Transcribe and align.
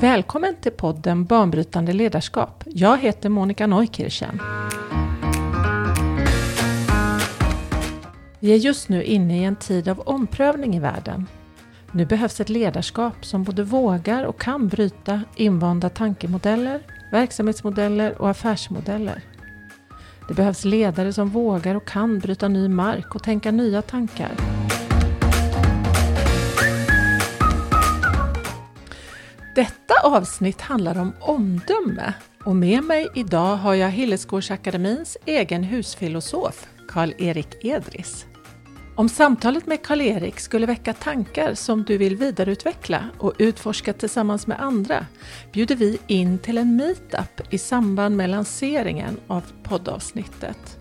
Välkommen 0.00 0.56
till 0.60 0.72
podden 0.72 1.24
Banbrytande 1.24 1.92
ledarskap. 1.92 2.64
Jag 2.66 2.98
heter 2.98 3.28
Monica 3.28 3.66
Neukirchen. 3.66 4.40
Vi 8.38 8.52
är 8.52 8.56
just 8.56 8.88
nu 8.88 9.04
inne 9.04 9.40
i 9.40 9.44
en 9.44 9.56
tid 9.56 9.88
av 9.88 10.00
omprövning 10.00 10.76
i 10.76 10.80
världen. 10.80 11.26
Nu 11.92 12.06
behövs 12.06 12.40
ett 12.40 12.48
ledarskap 12.48 13.24
som 13.24 13.44
både 13.44 13.62
vågar 13.62 14.24
och 14.24 14.40
kan 14.40 14.68
bryta 14.68 15.22
invanda 15.36 15.88
tankemodeller, 15.88 16.80
verksamhetsmodeller 17.12 18.22
och 18.22 18.30
affärsmodeller. 18.30 19.22
Det 20.28 20.34
behövs 20.34 20.64
ledare 20.64 21.12
som 21.12 21.28
vågar 21.28 21.74
och 21.74 21.88
kan 21.88 22.18
bryta 22.18 22.48
ny 22.48 22.68
mark 22.68 23.14
och 23.14 23.22
tänka 23.22 23.50
nya 23.50 23.82
tankar. 23.82 24.59
Detta 29.54 29.94
avsnitt 30.02 30.60
handlar 30.60 30.98
om 30.98 31.12
omdöme 31.20 32.14
och 32.44 32.56
med 32.56 32.84
mig 32.84 33.08
idag 33.14 33.56
har 33.56 33.74
jag 33.74 33.90
Hillesgårdsakademins 33.90 35.16
egen 35.26 35.64
husfilosof, 35.64 36.66
Karl-Erik 36.88 37.64
Edris. 37.64 38.26
Om 38.96 39.08
samtalet 39.08 39.66
med 39.66 39.82
Karl-Erik 39.82 40.40
skulle 40.40 40.66
väcka 40.66 40.92
tankar 40.92 41.54
som 41.54 41.84
du 41.84 41.98
vill 41.98 42.16
vidareutveckla 42.16 43.04
och 43.18 43.32
utforska 43.38 43.92
tillsammans 43.92 44.46
med 44.46 44.60
andra 44.60 45.06
bjuder 45.52 45.76
vi 45.76 45.98
in 46.06 46.38
till 46.38 46.58
en 46.58 46.76
meetup 46.76 47.40
i 47.50 47.58
samband 47.58 48.16
med 48.16 48.30
lanseringen 48.30 49.16
av 49.26 49.42
poddavsnittet. 49.62 50.78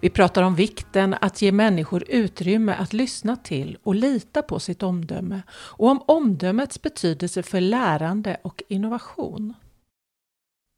Vi 0.00 0.10
pratar 0.10 0.42
om 0.42 0.54
vikten 0.54 1.16
att 1.20 1.42
ge 1.42 1.52
människor 1.52 2.04
utrymme 2.08 2.74
att 2.74 2.92
lyssna 2.92 3.36
till 3.36 3.78
och 3.82 3.94
lita 3.94 4.42
på 4.42 4.58
sitt 4.58 4.82
omdöme 4.82 5.42
och 5.50 5.88
om 5.88 6.02
omdömets 6.06 6.82
betydelse 6.82 7.42
för 7.42 7.60
lärande 7.60 8.36
och 8.42 8.62
innovation. 8.68 9.54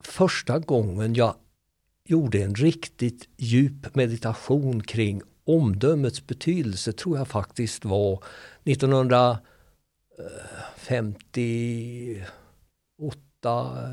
Första 0.04 0.58
gången 0.58 1.14
jag 1.14 1.34
gjorde 2.06 2.42
en 2.42 2.54
riktigt 2.54 3.28
djup 3.36 3.94
meditation 3.94 4.82
kring 4.82 5.22
omdömets 5.44 6.26
betydelse 6.26 6.92
tror 6.92 7.18
jag 7.18 7.28
faktiskt 7.28 7.84
var 7.84 8.24
1958, 8.64 9.42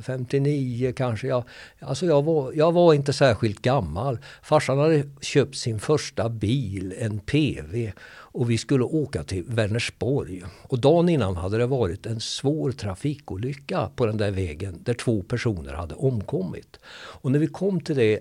59 0.04 0.94
kanske. 0.96 1.28
Jag, 1.28 1.44
alltså 1.80 2.06
jag, 2.06 2.24
var, 2.24 2.54
jag 2.54 2.72
var 2.72 2.94
inte 2.94 3.14
särskilt 3.14 3.62
gammal. 3.62 4.20
Farsan 4.44 4.80
hade 4.80 5.04
köpt 5.22 5.56
sin 5.56 5.80
första 5.80 6.30
bil, 6.30 6.94
en 6.98 7.20
PV 7.20 7.92
och 8.34 8.50
vi 8.50 8.58
skulle 8.58 8.84
åka 8.84 9.24
till 9.24 9.44
Vänersborg. 9.48 10.44
Och 10.64 10.80
dagen 10.80 11.10
innan 11.10 11.36
hade 11.36 11.58
det 11.58 11.66
varit 11.66 12.06
en 12.06 12.20
svår 12.20 12.72
trafikolycka 12.72 13.90
på 13.96 14.06
den 14.06 14.18
där 14.18 14.32
vägen 14.32 14.80
där 14.84 14.94
två 14.94 15.24
personer 15.24 15.74
hade 15.74 15.96
omkommit. 15.96 16.80
Och 17.22 17.32
när 17.32 17.40
vi 17.40 17.48
kom 17.48 17.82
till 17.82 17.96
det 17.96 18.20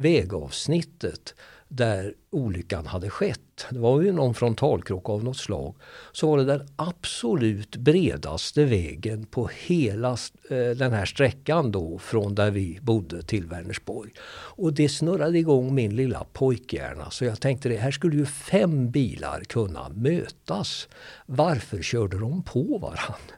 vägavsnittet 0.00 1.34
där 1.68 2.14
olyckan 2.30 2.86
hade 2.86 3.10
skett. 3.10 3.51
Det 3.70 3.78
var 3.78 4.02
ju 4.02 4.12
någon 4.12 4.34
frontalkrock 4.34 5.08
av 5.08 5.24
något 5.24 5.36
slag. 5.36 5.74
Så 6.12 6.30
var 6.30 6.38
det 6.38 6.44
den 6.44 6.68
absolut 6.76 7.76
bredaste 7.76 8.64
vägen 8.64 9.26
på 9.26 9.50
hela 9.66 10.10
eh, 10.50 10.70
den 10.76 10.92
här 10.92 11.04
sträckan 11.04 11.72
då 11.72 11.98
från 11.98 12.34
där 12.34 12.50
vi 12.50 12.78
bodde 12.82 13.22
till 13.22 13.46
Vänersborg. 13.46 14.10
Och 14.56 14.72
det 14.72 14.88
snurrade 14.88 15.38
igång 15.38 15.74
min 15.74 15.96
lilla 15.96 16.26
pojkhjärna 16.32 17.10
så 17.10 17.24
jag 17.24 17.40
tänkte 17.40 17.68
det 17.68 17.76
här 17.76 17.90
skulle 17.90 18.16
ju 18.16 18.26
fem 18.26 18.90
bilar 18.90 19.40
kunna 19.40 19.88
mötas. 19.88 20.88
Varför 21.26 21.82
körde 21.82 22.18
de 22.18 22.42
på 22.42 22.78
varandra? 22.78 23.34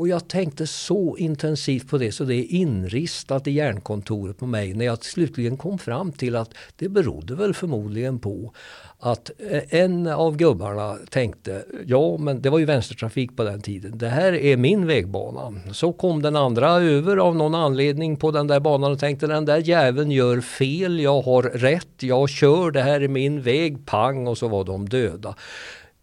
Och 0.00 0.08
jag 0.08 0.28
tänkte 0.28 0.66
så 0.66 1.16
intensivt 1.16 1.88
på 1.88 1.98
det 1.98 2.12
så 2.12 2.24
det 2.24 2.34
är 2.34 2.52
inristat 2.52 3.46
i 3.46 3.50
hjärnkontoret 3.50 4.38
på 4.38 4.46
mig 4.46 4.74
när 4.74 4.84
jag 4.84 5.04
slutligen 5.04 5.56
kom 5.56 5.78
fram 5.78 6.12
till 6.12 6.36
att 6.36 6.54
det 6.76 6.88
berodde 6.88 7.34
väl 7.34 7.54
förmodligen 7.54 8.18
på 8.18 8.52
att 8.98 9.30
eh, 9.50 9.80
en 9.80 10.06
av 10.06 10.36
gubbarna 10.36 10.96
tänkte, 11.10 11.64
ja 11.86 12.16
men 12.18 12.42
det 12.42 12.50
var 12.50 12.58
ju 12.58 12.64
vänstertrafik 12.64 13.36
på 13.36 13.44
den 13.44 13.62
tiden, 13.62 13.98
det 13.98 14.08
här 14.08 14.32
är 14.32 14.56
min 14.56 14.86
vägbana. 14.86 15.54
Så 15.72 15.92
kom 15.92 16.22
den 16.22 16.36
andra 16.36 16.70
över 16.70 17.16
av 17.16 17.36
någon 17.36 17.54
anledning 17.54 18.16
på 18.16 18.30
den 18.30 18.46
där 18.46 18.60
banan 18.60 18.92
och 18.92 18.98
tänkte 18.98 19.26
den 19.26 19.44
där 19.44 19.58
jäveln 19.58 20.10
gör 20.10 20.40
fel, 20.40 21.00
jag 21.00 21.22
har 21.22 21.42
rätt, 21.42 22.02
jag 22.02 22.28
kör, 22.28 22.70
det 22.70 22.82
här 22.82 23.00
är 23.00 23.08
min 23.08 23.42
väg, 23.42 23.86
pang 23.86 24.26
och 24.26 24.38
så 24.38 24.48
var 24.48 24.64
de 24.64 24.88
döda. 24.88 25.34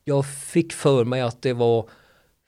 Jag 0.03 0.25
fick 0.25 0.73
för 0.73 1.03
mig 1.03 1.21
att 1.21 1.41
det 1.41 1.53
var 1.53 1.89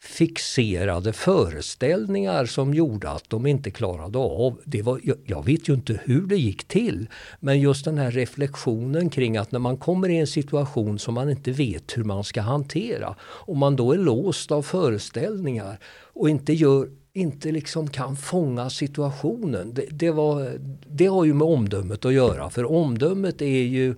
fixerade 0.02 1.14
föreställningar 1.14 2.46
som 2.46 2.74
gjorde 2.74 3.10
att 3.10 3.30
de 3.30 3.46
inte 3.46 3.72
klarade 3.72 4.18
av. 4.18 4.62
Det 4.66 4.82
var, 4.82 5.00
jag, 5.04 5.18
jag 5.26 5.46
vet 5.46 5.70
ju 5.70 5.74
inte 5.74 6.00
hur 6.04 6.28
det 6.28 6.38
gick 6.38 6.68
till. 6.68 7.10
Men 7.40 7.60
just 7.60 7.86
den 7.86 7.98
här 7.98 8.12
reflektionen 8.12 9.10
kring 9.10 9.38
att 9.38 9.52
när 9.52 9.60
man 9.60 9.78
kommer 9.78 10.10
i 10.10 10.18
en 10.18 10.28
situation 10.28 11.00
som 11.00 11.14
man 11.14 11.30
inte 11.30 11.52
vet 11.52 11.98
hur 11.98 12.04
man 12.04 12.24
ska 12.24 12.42
hantera 12.42 13.16
och 13.22 13.58
man 13.58 13.76
då 13.76 13.92
är 13.92 13.98
låst 13.98 14.52
av 14.52 14.62
föreställningar 14.62 15.80
och 16.14 16.30
inte 16.30 16.54
gör 16.54 16.90
inte 17.14 17.52
liksom 17.52 17.88
kan 17.88 18.16
fånga 18.16 18.70
situationen. 18.70 19.74
Det, 19.74 19.86
det, 19.92 20.12
var, 20.12 20.52
det 20.88 21.06
har 21.06 21.26
ju 21.26 21.34
med 21.34 21.48
omdömet 21.48 22.06
att 22.06 22.14
göra 22.14 22.50
för 22.50 22.72
omdömet 22.72 23.42
är 23.42 23.64
ju, 23.64 23.96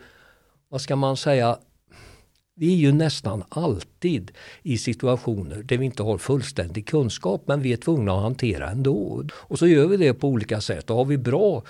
vad 0.70 0.82
ska 0.82 0.96
man 0.96 1.18
säga, 1.18 1.58
vi 2.62 2.74
är 2.74 2.78
ju 2.78 2.92
nästan 2.92 3.44
alltid 3.50 4.32
i 4.64 4.78
situationer 4.78 5.64
där 5.64 5.78
vi 5.78 5.86
inte 5.86 6.04
har 6.04 6.18
fullständig 6.18 6.88
kunskap 6.88 7.44
men 7.46 7.62
vi 7.62 7.74
är 7.74 7.78
tvungna 7.78 8.14
att 8.14 8.22
hantera 8.22 8.70
ändå. 8.70 9.24
Och 9.34 9.60
så 9.60 9.68
gör 9.68 9.88
vi 9.88 9.98
det 9.98 10.14
på 10.14 10.28
olika 10.28 10.62
sätt. 10.62 10.90
Och 10.90 10.96
har 10.96 11.06
vi 11.06 11.18
bra 11.18 11.64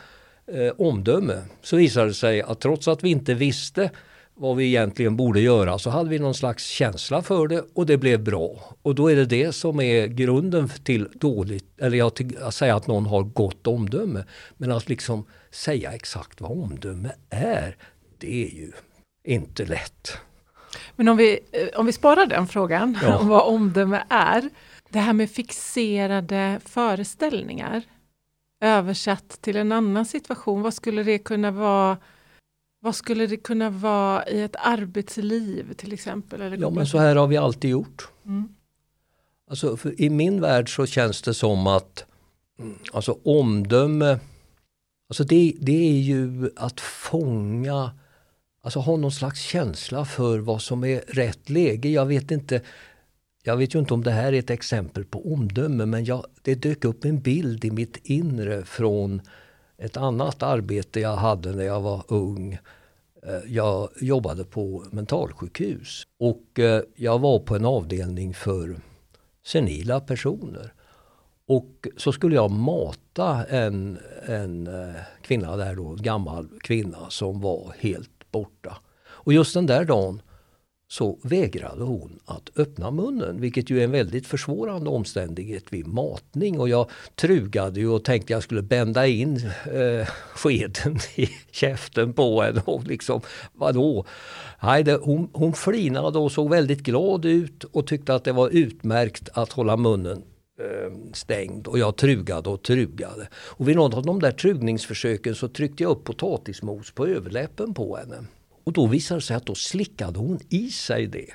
eh, 0.48 0.72
omdöme 0.78 1.42
så 1.62 1.76
visar 1.76 2.06
det 2.06 2.14
sig 2.14 2.42
att 2.42 2.60
trots 2.60 2.88
att 2.88 3.04
vi 3.04 3.10
inte 3.10 3.34
visste 3.34 3.90
vad 4.36 4.58
vi 4.58 4.66
egentligen 4.66 5.18
borde 5.18 5.42
göra 5.42 5.80
så 5.80 5.90
hade 5.90 6.10
vi 6.10 6.20
någon 6.20 6.34
slags 6.34 6.66
känsla 6.66 7.22
för 7.22 7.48
det 7.48 7.64
och 7.74 7.86
det 7.86 7.98
blev 7.98 8.24
bra. 8.24 8.76
Och 8.82 8.96
då 8.96 9.12
är 9.12 9.16
det 9.16 9.26
det 9.26 9.52
som 9.52 9.80
är 9.80 10.08
grunden 10.08 10.70
till 10.84 11.08
dåligt, 11.14 11.66
eller 11.78 11.98
jag 11.98 12.16
till, 12.16 12.38
att 12.42 12.56
säga 12.56 12.76
att 12.76 12.88
någon 12.88 13.06
har 13.06 13.24
gott 13.24 13.68
omdöme. 13.68 14.24
Men 14.58 14.72
att 14.72 14.90
liksom 14.90 15.26
säga 15.52 15.92
exakt 15.92 16.42
vad 16.42 16.52
omdöme 16.52 17.12
är, 17.30 17.76
det 18.18 18.44
är 18.44 18.56
ju 18.56 18.72
inte 19.24 19.66
lätt. 19.66 20.18
Men 20.96 21.08
om 21.08 21.18
vi, 21.18 21.40
eh, 21.52 21.80
om 21.80 21.86
vi 21.86 21.94
sparar 21.94 22.26
den 22.26 22.48
frågan, 22.48 22.98
ja. 23.02 23.18
om 23.18 23.28
vad 23.28 23.42
omdöme 23.42 24.04
är. 24.10 24.50
Det 24.90 25.00
här 25.00 25.14
med 25.14 25.32
fixerade 25.32 26.60
föreställningar 26.66 27.84
översatt 28.62 29.42
till 29.42 29.56
en 29.56 29.72
annan 29.72 30.06
situation, 30.06 30.62
vad 30.62 30.74
skulle 30.74 31.04
det 31.04 31.18
kunna 31.18 31.52
vara 31.52 31.98
vad 32.84 32.96
skulle 32.96 33.28
det 33.28 33.38
kunna 33.38 33.70
vara 33.70 34.28
i 34.28 34.42
ett 34.42 34.56
arbetsliv 34.60 35.74
till 35.74 35.94
exempel? 35.94 36.42
Eller 36.42 36.58
ja 36.58 36.70
men 36.70 36.88
så 36.88 36.98
här 36.98 37.16
har 37.16 37.28
vi 37.28 37.38
alltid 37.38 37.70
gjort. 37.70 38.10
Mm. 38.26 38.50
Alltså, 39.50 39.78
I 39.98 40.10
min 40.10 40.42
värld 40.42 40.76
så 40.76 40.86
känns 40.86 41.22
det 41.22 41.34
som 41.34 41.68
att 41.68 42.06
mm, 42.60 42.78
alltså 42.94 43.18
omdöme, 43.24 44.20
alltså 45.10 45.24
det, 45.24 45.54
det 45.60 45.90
är 45.90 46.00
ju 46.00 46.52
att 46.56 46.80
fånga 46.80 47.92
Alltså 48.62 48.80
ha 48.80 48.98
någon 48.98 49.12
slags 49.12 49.42
känsla 49.42 50.06
för 50.06 50.40
vad 50.40 50.62
som 50.62 50.84
är 50.84 51.04
rätt 51.08 51.50
läge. 51.50 51.90
Jag 51.90 52.06
vet 52.06 52.32
inte 52.32 52.62
jag 53.44 53.58
vet 53.58 53.76
ju 53.76 53.80
inte 53.80 53.94
om 53.94 54.04
det 54.04 54.12
här 54.12 54.34
är 54.34 54.40
ett 54.40 54.50
exempel 54.50 55.06
på 55.06 55.34
omdöme 55.34 55.86
men 55.86 56.06
jag, 56.06 56.26
det 56.42 56.56
dök 56.56 56.86
upp 56.86 57.06
en 57.06 57.22
bild 57.22 57.66
i 57.66 57.72
mitt 57.72 57.98
inre 58.04 58.66
från 58.66 59.22
ett 59.78 59.98
annat 59.98 60.44
arbete 60.44 61.00
jag 61.00 61.16
hade 61.16 61.52
när 61.52 61.64
jag 61.64 61.82
var 61.82 62.04
ung. 62.08 62.54
Eh, 63.24 63.40
jag 63.48 63.90
jobbade 64.02 64.44
på 64.44 64.86
mentalsjukhus 64.92 66.04
och 66.20 66.60
eh, 66.60 66.84
jag 66.96 67.20
var 67.20 67.40
på 67.40 67.56
en 67.56 67.66
avdelning 67.66 68.34
för 68.34 68.76
senila 69.46 70.00
personer. 70.00 70.74
Och 71.48 71.88
så 71.98 72.12
skulle 72.12 72.36
jag 72.36 72.52
mata 72.52 73.46
en, 73.46 74.00
en 74.26 74.68
eh, 74.68 74.96
kvinna 75.22 75.58
där 75.58 75.76
då, 75.76 75.88
en 75.88 76.02
gammal 76.02 76.50
kvinna 76.64 77.10
som 77.10 77.42
var 77.42 77.74
helt 77.80 78.21
borta. 78.32 78.78
Och 79.04 79.34
just 79.34 79.54
den 79.54 79.66
där 79.66 79.86
dagen 79.86 80.22
så 80.92 81.20
vägrade 81.24 81.84
hon 81.84 82.20
att 82.26 82.50
öppna 82.56 82.92
munnen, 82.92 83.42
vilket 83.42 83.70
ju 83.70 83.80
är 83.80 83.84
en 83.84 83.92
väldigt 83.92 84.28
försvårande 84.28 84.90
omständighet 84.90 85.64
vid 85.70 85.88
matning. 85.88 86.60
Och 86.60 86.70
jag 86.70 86.90
trugade 87.16 87.80
ju 87.80 87.90
och 87.90 88.04
tänkte 88.04 88.34
jag 88.34 88.44
skulle 88.44 88.62
bända 88.62 89.08
in 89.08 89.36
eh, 89.66 90.08
skeden 90.36 91.00
i 91.16 91.30
käften 91.52 92.14
på 92.14 92.42
henne. 92.42 92.62
Och 92.66 92.88
liksom, 92.88 93.22
vadå? 93.54 94.06
Nej, 94.64 94.84
det, 94.84 95.00
hon, 95.02 95.30
hon 95.34 95.54
flinade 95.54 96.20
och 96.20 96.32
såg 96.32 96.50
väldigt 96.50 96.84
glad 96.84 97.26
ut 97.26 97.64
och 97.64 97.88
tyckte 97.88 98.16
att 98.16 98.24
det 98.24 98.32
var 98.32 98.50
utmärkt 98.50 99.30
att 99.34 99.52
hålla 99.52 99.78
munnen 99.78 100.24
Ehm, 100.62 101.14
stängd 101.14 101.68
och 101.68 101.80
jag 101.80 101.98
trugade 101.98 102.50
och 102.50 102.64
trugade. 102.64 103.28
Och 103.34 103.70
vid 103.70 103.76
något 103.76 103.94
av 103.94 104.06
de 104.06 104.20
där 104.20 104.32
trugningsförsöken 104.32 105.36
så 105.36 105.48
tryckte 105.48 105.84
jag 105.84 105.90
upp 105.90 106.04
potatismos 106.04 106.92
på 106.92 107.08
överläppen 107.08 107.74
på 107.74 107.98
henne. 107.98 108.26
Och 108.64 108.74
då 108.74 108.88
visade 108.88 109.20
det 109.20 109.24
sig 109.24 109.36
att 109.36 109.46
då 109.46 109.56
slickade 109.56 110.20
hon 110.20 110.40
i 110.50 110.70
sig 110.70 111.08
det. 111.08 111.30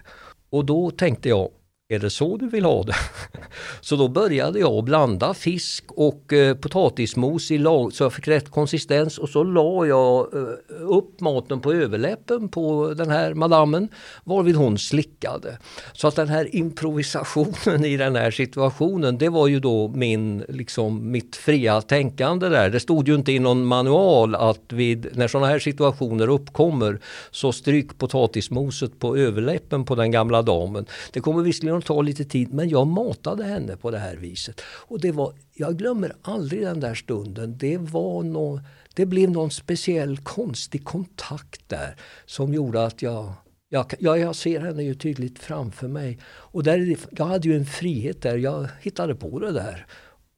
Och 0.50 0.64
då 0.64 0.90
tänkte 0.90 1.28
jag, 1.28 1.50
är 1.88 1.98
det 1.98 2.10
så 2.10 2.36
du 2.36 2.48
vill 2.48 2.64
ha 2.64 2.82
det? 2.82 2.94
Så 3.80 3.96
då 3.96 4.08
började 4.08 4.58
jag 4.58 4.84
blanda 4.84 5.34
fisk 5.34 5.84
och 5.88 6.32
eh, 6.32 6.56
potatismos 6.56 7.50
i 7.50 7.58
lag 7.58 7.92
så 7.92 8.04
jag 8.04 8.12
fick 8.12 8.28
rätt 8.28 8.50
konsistens 8.50 9.18
och 9.18 9.28
så 9.28 9.44
la 9.44 9.86
jag 9.86 10.34
eh, 10.34 10.40
upp 10.80 11.20
maten 11.20 11.60
på 11.60 11.72
överläppen 11.72 12.48
på 12.48 12.94
den 12.96 13.10
här 13.10 13.34
madammen 13.34 13.88
varvid 14.24 14.56
hon 14.56 14.78
slickade. 14.78 15.58
Så 15.92 16.08
att 16.08 16.16
den 16.16 16.28
här 16.28 16.56
improvisationen 16.56 17.84
i 17.84 17.96
den 17.96 18.16
här 18.16 18.30
situationen 18.30 19.18
det 19.18 19.28
var 19.28 19.46
ju 19.46 19.60
då 19.60 19.88
min, 19.88 20.44
liksom, 20.48 21.10
mitt 21.10 21.36
fria 21.36 21.80
tänkande 21.80 22.48
där. 22.48 22.70
Det 22.70 22.80
stod 22.80 23.08
ju 23.08 23.14
inte 23.14 23.32
i 23.32 23.38
någon 23.38 23.66
manual 23.66 24.34
att 24.34 24.72
vid, 24.72 25.08
när 25.12 25.28
sådana 25.28 25.46
här 25.46 25.58
situationer 25.58 26.28
uppkommer 26.28 27.00
så 27.30 27.52
stryk 27.52 27.98
potatismoset 27.98 28.98
på 28.98 29.16
överläppen 29.16 29.84
på 29.84 29.94
den 29.94 30.10
gamla 30.10 30.42
damen. 30.42 30.86
Det 31.12 31.20
kommer 31.20 31.42
visserligen 31.42 31.75
att 31.76 31.84
ta 31.84 32.02
lite 32.02 32.24
tid 32.24 32.54
men 32.54 32.68
jag 32.68 32.86
matade 32.86 33.44
henne 33.44 33.76
på 33.76 33.90
det 33.90 33.98
här 33.98 34.16
viset. 34.16 34.60
Och 34.60 35.00
det 35.00 35.12
var, 35.12 35.34
jag 35.54 35.78
glömmer 35.78 36.12
aldrig 36.22 36.62
den 36.62 36.80
där 36.80 36.94
stunden. 36.94 37.58
Det, 37.58 37.78
var 37.78 38.22
någon, 38.22 38.60
det 38.94 39.06
blev 39.06 39.30
någon 39.30 39.50
speciell 39.50 40.18
konstig 40.18 40.84
kontakt 40.84 41.68
där 41.68 41.96
som 42.26 42.54
gjorde 42.54 42.84
att 42.84 43.02
jag 43.02 43.32
jag, 43.68 43.94
ja, 43.98 44.18
jag 44.18 44.36
ser 44.36 44.60
henne 44.60 44.82
ju 44.82 44.94
tydligt 44.94 45.38
framför 45.38 45.88
mig. 45.88 46.18
Och 46.26 46.62
där, 46.62 46.96
jag 47.10 47.24
hade 47.24 47.48
ju 47.48 47.56
en 47.56 47.66
frihet 47.66 48.22
där, 48.22 48.36
jag 48.36 48.68
hittade 48.80 49.14
på 49.14 49.38
det 49.38 49.52
där. 49.52 49.86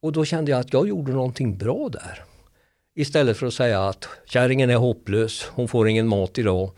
Och 0.01 0.11
då 0.11 0.25
kände 0.25 0.51
jag 0.51 0.59
att 0.59 0.73
jag 0.73 0.87
gjorde 0.87 1.11
någonting 1.11 1.57
bra 1.57 1.89
där. 1.89 2.23
Istället 2.95 3.37
för 3.37 3.47
att 3.47 3.53
säga 3.53 3.87
att 3.87 4.09
kärringen 4.25 4.69
är 4.69 4.75
hopplös, 4.75 5.45
hon 5.45 5.67
får 5.67 5.87
ingen 5.87 6.07
mat 6.07 6.37
idag. 6.37 6.71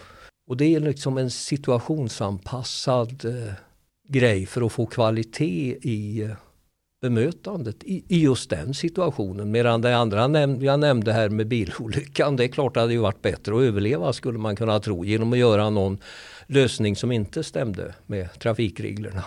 Och 0.47 0.57
det 0.57 0.75
är 0.75 0.79
liksom 0.79 1.17
en 1.17 1.31
situationsanpassad 1.31 3.25
eh, 3.25 3.53
grej 4.11 4.45
för 4.45 4.61
att 4.65 4.71
få 4.71 4.85
kvalitet 4.85 5.77
i 5.81 6.21
eh, 6.21 6.31
bemötandet 7.01 7.83
i, 7.83 8.03
i 8.07 8.21
just 8.21 8.49
den 8.49 8.73
situationen. 8.73 9.51
Medan 9.51 9.81
det 9.81 9.97
andra 9.97 10.27
näm 10.27 10.63
jag 10.63 10.79
nämnde 10.79 11.13
här 11.13 11.29
med 11.29 11.47
bilolyckan, 11.47 12.35
det 12.35 12.43
är 12.43 12.47
klart 12.47 12.73
det 12.73 12.79
hade 12.79 12.93
ju 12.93 12.99
varit 12.99 13.21
bättre 13.21 13.55
att 13.55 13.61
överleva 13.61 14.13
skulle 14.13 14.39
man 14.39 14.55
kunna 14.55 14.79
tro 14.79 15.05
genom 15.05 15.33
att 15.33 15.39
göra 15.39 15.69
någon 15.69 15.97
lösning 16.47 16.95
som 16.95 17.11
inte 17.11 17.43
stämde 17.43 17.95
med 18.05 18.39
trafikreglerna. 18.39 19.23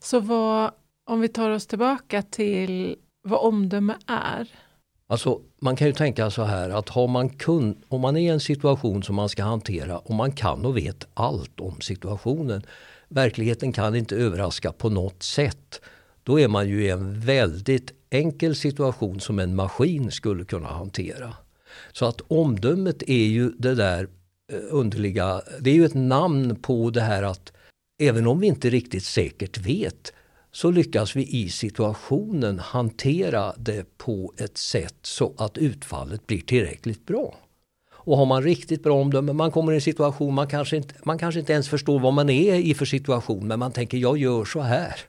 Så 0.00 0.20
vad, 0.20 0.70
om 1.06 1.20
vi 1.20 1.28
tar 1.28 1.50
oss 1.50 1.66
tillbaka 1.66 2.22
till 2.22 2.96
vad 3.22 3.40
omdöme 3.40 3.94
är? 4.06 4.48
Alltså 5.10 5.40
man 5.60 5.76
kan 5.76 5.86
ju 5.86 5.92
tänka 5.92 6.30
så 6.30 6.42
här 6.42 6.70
att 6.70 6.88
har 6.88 7.08
man 7.08 7.28
kun, 7.28 7.76
om 7.88 8.00
man 8.00 8.16
är 8.16 8.20
i 8.20 8.28
en 8.28 8.40
situation 8.40 9.02
som 9.02 9.16
man 9.16 9.28
ska 9.28 9.44
hantera 9.44 9.98
och 9.98 10.14
man 10.14 10.32
kan 10.32 10.64
och 10.64 10.76
vet 10.76 11.06
allt 11.14 11.60
om 11.60 11.80
situationen 11.80 12.62
verkligheten 13.08 13.72
kan 13.72 13.94
inte 13.94 14.16
överraska 14.16 14.72
på 14.72 14.90
något 14.90 15.22
sätt. 15.22 15.80
Då 16.22 16.40
är 16.40 16.48
man 16.48 16.68
ju 16.68 16.84
i 16.84 16.90
en 16.90 17.20
väldigt 17.20 17.92
enkel 18.10 18.56
situation 18.56 19.20
som 19.20 19.38
en 19.38 19.54
maskin 19.54 20.10
skulle 20.10 20.44
kunna 20.44 20.68
hantera. 20.68 21.34
Så 21.92 22.06
att 22.06 22.20
omdömet 22.28 23.02
är 23.02 23.26
ju 23.26 23.50
det 23.50 23.74
där 23.74 24.08
eh, 24.52 24.58
underliga, 24.70 25.42
det 25.60 25.70
är 25.70 25.74
ju 25.74 25.84
ett 25.84 25.94
namn 25.94 26.56
på 26.56 26.90
det 26.90 27.00
här 27.00 27.22
att 27.22 27.52
även 28.00 28.26
om 28.26 28.40
vi 28.40 28.46
inte 28.46 28.70
riktigt 28.70 29.04
säkert 29.04 29.58
vet 29.58 30.12
så 30.52 30.70
lyckas 30.70 31.16
vi 31.16 31.26
i 31.26 31.48
situationen 31.48 32.58
hantera 32.58 33.52
det 33.58 33.98
på 33.98 34.32
ett 34.36 34.58
sätt 34.58 34.96
så 35.02 35.34
att 35.38 35.58
utfallet 35.58 36.26
blir 36.26 36.40
tillräckligt 36.40 37.06
bra. 37.06 37.36
Och 38.08 38.16
har 38.16 38.26
man 38.26 38.42
riktigt 38.42 38.82
bra 38.82 38.94
omdöme, 39.00 39.32
man 39.32 39.50
kommer 39.50 39.72
i 39.72 39.74
en 39.74 39.80
situation 39.80 40.34
man 40.34 40.48
kanske, 40.48 40.76
inte, 40.76 40.94
man 41.04 41.18
kanske 41.18 41.40
inte 41.40 41.52
ens 41.52 41.68
förstår 41.68 41.98
vad 42.00 42.12
man 42.12 42.30
är 42.30 42.54
i 42.54 42.74
för 42.74 42.84
situation 42.84 43.48
men 43.48 43.58
man 43.58 43.72
tänker 43.72 43.98
jag 43.98 44.18
gör 44.18 44.44
så 44.44 44.60
här. 44.60 45.00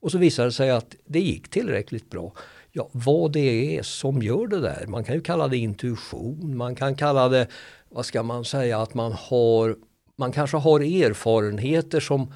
Och 0.00 0.10
så 0.10 0.18
visar 0.18 0.44
det 0.44 0.52
sig 0.52 0.70
att 0.70 0.94
det 1.06 1.20
gick 1.20 1.48
tillräckligt 1.48 2.10
bra. 2.10 2.32
Ja, 2.72 2.88
vad 2.92 3.32
det 3.32 3.76
är 3.76 3.82
som 3.82 4.22
gör 4.22 4.46
det 4.46 4.60
där, 4.60 4.86
man 4.86 5.04
kan 5.04 5.14
ju 5.14 5.20
kalla 5.20 5.48
det 5.48 5.56
intuition, 5.56 6.56
man 6.56 6.74
kan 6.74 6.94
kalla 6.94 7.28
det, 7.28 7.46
vad 7.88 8.06
ska 8.06 8.22
man 8.22 8.44
säga, 8.44 8.82
att 8.82 8.94
man 8.94 9.12
har, 9.12 9.76
man 10.16 10.32
kanske 10.32 10.56
har 10.56 10.80
erfarenheter 10.80 12.00
som 12.00 12.32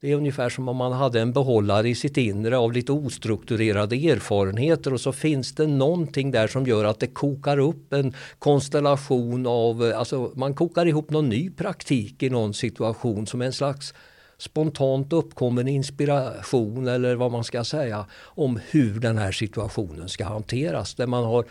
det 0.00 0.12
är 0.12 0.16
ungefär 0.16 0.48
som 0.48 0.68
om 0.68 0.76
man 0.76 0.92
hade 0.92 1.20
en 1.20 1.32
behållare 1.32 1.88
i 1.88 1.94
sitt 1.94 2.16
inre 2.16 2.58
av 2.58 2.72
lite 2.72 2.92
ostrukturerade 2.92 3.96
erfarenheter 3.96 4.92
och 4.92 5.00
så 5.00 5.12
finns 5.12 5.54
det 5.54 5.66
någonting 5.66 6.30
där 6.30 6.48
som 6.48 6.66
gör 6.66 6.84
att 6.84 7.00
det 7.00 7.06
kokar 7.06 7.58
upp 7.58 7.92
en 7.92 8.14
konstellation 8.38 9.46
av, 9.46 9.92
alltså 9.96 10.32
man 10.34 10.54
kokar 10.54 10.86
ihop 10.86 11.10
någon 11.10 11.28
ny 11.28 11.50
praktik 11.50 12.22
i 12.22 12.30
någon 12.30 12.54
situation 12.54 13.26
som 13.26 13.42
en 13.42 13.52
slags 13.52 13.94
spontant 14.38 15.12
uppkommen 15.12 15.68
inspiration 15.68 16.88
eller 16.88 17.14
vad 17.14 17.32
man 17.32 17.44
ska 17.44 17.64
säga 17.64 18.06
om 18.22 18.60
hur 18.70 19.00
den 19.00 19.18
här 19.18 19.32
situationen 19.32 20.08
ska 20.08 20.24
hanteras. 20.24 20.94
Där 20.94 21.06
man 21.06 21.24
har 21.24 21.44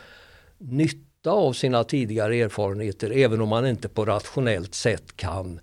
nytta 0.58 1.32
av 1.32 1.54
sina 1.54 1.84
tidigare 1.84 2.36
erfarenheter 2.36 3.12
även 3.12 3.42
om 3.42 3.50
man 3.50 3.68
inte 3.68 3.90
på 3.90 4.06
rationellt 4.06 4.76
sätt 4.76 5.18
kan 5.18 5.60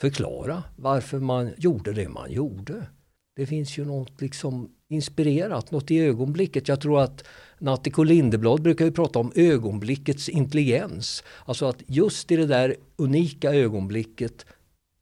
förklara 0.00 0.62
varför 0.76 1.18
man 1.18 1.52
gjorde 1.56 1.92
det 1.92 2.08
man 2.08 2.32
gjorde. 2.32 2.86
Det 3.36 3.46
finns 3.46 3.78
ju 3.78 3.84
något 3.84 4.20
liksom 4.20 4.70
inspirerat, 4.88 5.70
något 5.70 5.90
i 5.90 6.00
ögonblicket. 6.00 6.68
Jag 6.68 6.80
tror 6.80 7.00
att 7.00 7.24
Nattiko 7.58 8.02
Lindeblad 8.02 8.62
brukar 8.62 8.84
ju 8.84 8.92
prata 8.92 9.18
om 9.18 9.32
ögonblickets 9.34 10.28
intelligens. 10.28 11.24
Alltså 11.44 11.66
att 11.66 11.82
just 11.86 12.30
i 12.30 12.36
det 12.36 12.46
där 12.46 12.76
unika 12.96 13.54
ögonblicket 13.54 14.46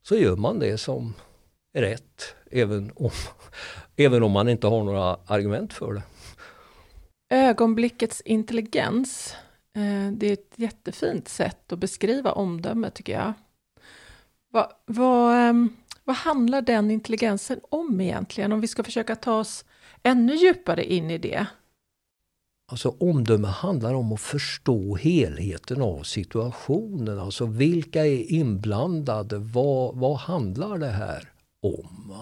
så 0.01 0.15
gör 0.15 0.35
man 0.35 0.59
det 0.59 0.77
som 0.77 1.13
är 1.73 1.81
rätt 1.81 2.35
även 2.51 2.91
om, 2.95 3.11
även 3.95 4.23
om 4.23 4.31
man 4.31 4.49
inte 4.49 4.67
har 4.67 4.83
några 4.83 5.17
argument 5.25 5.73
för 5.73 5.93
det. 5.93 6.03
Ögonblickets 7.29 8.21
intelligens, 8.21 9.35
eh, 9.75 10.11
det 10.13 10.27
är 10.27 10.33
ett 10.33 10.53
jättefint 10.55 11.27
sätt 11.27 11.71
att 11.71 11.79
beskriva 11.79 12.31
omdöme 12.31 12.89
tycker 12.89 13.13
jag. 13.13 13.33
Vad, 14.51 14.71
vad, 14.85 15.35
ehm, 15.35 15.69
vad 16.03 16.15
handlar 16.15 16.61
den 16.61 16.91
intelligensen 16.91 17.59
om 17.69 18.01
egentligen? 18.01 18.51
Om 18.51 18.61
vi 18.61 18.67
ska 18.67 18.83
försöka 18.83 19.15
ta 19.15 19.39
oss 19.39 19.65
ännu 20.03 20.35
djupare 20.35 20.93
in 20.93 21.11
i 21.11 21.17
det. 21.17 21.47
Alltså 22.71 22.95
omdöme 22.99 23.47
handlar 23.47 23.93
om 23.93 24.13
att 24.13 24.21
förstå 24.21 24.95
helheten 24.95 25.81
av 25.81 26.03
situationen. 26.03 27.19
Alltså 27.19 27.45
vilka 27.45 28.05
är 28.05 28.31
inblandade? 28.31 29.37
Vad, 29.37 29.95
vad 29.95 30.17
handlar 30.17 30.77
det 30.77 30.91
här 30.91 31.29
om? 31.61 32.15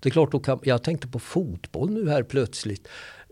Det 0.00 0.08
är 0.08 0.10
klart, 0.10 0.44
kan, 0.44 0.60
jag 0.62 0.82
tänkte 0.82 1.08
på 1.08 1.18
fotboll 1.18 1.90
nu 1.90 2.08
här 2.08 2.22
plötsligt. 2.22 2.88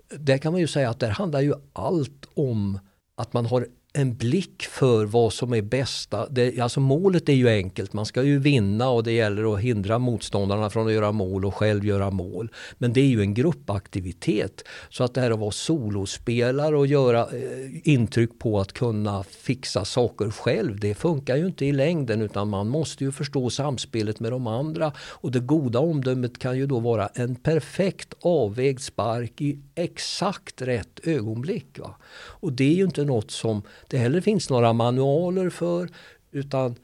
Där 0.09 0.39
kan 0.39 0.53
man 0.53 0.61
ju 0.61 0.67
säga 0.67 0.91
att 0.91 1.01
det 1.01 1.09
handlar 1.09 1.41
ju 1.41 1.55
allt 1.73 2.29
om 2.35 2.79
att 3.15 3.33
man 3.33 3.47
har 3.47 3.69
en 3.97 4.15
blick 4.15 4.63
för 4.63 5.05
vad 5.05 5.33
som 5.33 5.55
är 5.55 5.63
bästa. 5.63 6.29
Det, 6.31 6.61
alltså 6.61 6.81
målet 6.81 7.29
är 7.29 7.33
ju 7.33 7.49
enkelt, 7.49 7.93
man 7.93 8.07
ska 8.07 8.23
ju 8.23 8.39
vinna 8.39 8.89
och 8.89 9.03
det 9.03 9.13
gäller 9.13 9.55
att 9.55 9.61
hindra 9.61 9.99
motståndarna 9.99 10.71
från 10.71 10.87
att 10.87 10.93
göra 10.93 11.13
mål 11.13 11.45
och 11.45 11.55
själv 11.55 11.85
göra 11.85 12.11
mål. 12.11 12.51
Men 12.79 12.93
det 12.93 13.01
är 13.01 13.07
ju 13.07 13.21
en 13.21 13.35
gruppaktivitet. 13.35 14.65
Så 14.89 15.05
att 15.05 15.15
det 15.15 15.21
här 15.21 15.31
att 15.31 15.39
vara 15.39 15.51
solospelare 15.51 16.77
och 16.77 16.87
göra 16.87 17.21
eh, 17.21 17.89
intryck 17.89 18.39
på 18.39 18.61
att 18.61 18.73
kunna 18.73 19.23
fixa 19.23 19.85
saker 19.85 20.31
själv, 20.31 20.81
det 20.81 20.95
funkar 20.95 21.37
ju 21.37 21.47
inte 21.47 21.67
i 21.67 21.73
längden 21.73 22.23
utan 22.23 22.49
man 22.49 22.69
måste 22.69 23.05
ju 23.05 23.13
förstå 23.13 23.51
samspelet 23.51 24.21
med 24.21 24.33
de 24.33 24.47
andra. 24.47 24.93
Och 24.99 25.31
det 25.31 25.41
goda 25.41 25.79
omdömet 25.79 26.39
kan 26.39 26.59
ju 26.59 26.67
då 26.67 26.81
vara 26.81 27.07
en 27.07 27.35
perfekt 27.35 28.15
avvägd 28.21 28.81
spark 28.81 29.41
i 29.41 29.59
exakt 29.75 30.63
rätt 30.63 31.01
ögonblick. 31.03 31.79
Va? 31.79 31.95
Och 32.17 32.53
det 32.53 32.65
är 32.65 32.75
ju 32.75 32.85
inte 32.85 33.05
något 33.05 33.31
som 33.31 33.63
det 33.89 33.99
heller 33.99 34.21
finns 34.21 34.51
några 34.51 34.73
manualer 34.73 35.51
för 35.51 35.89
utan 36.31 36.77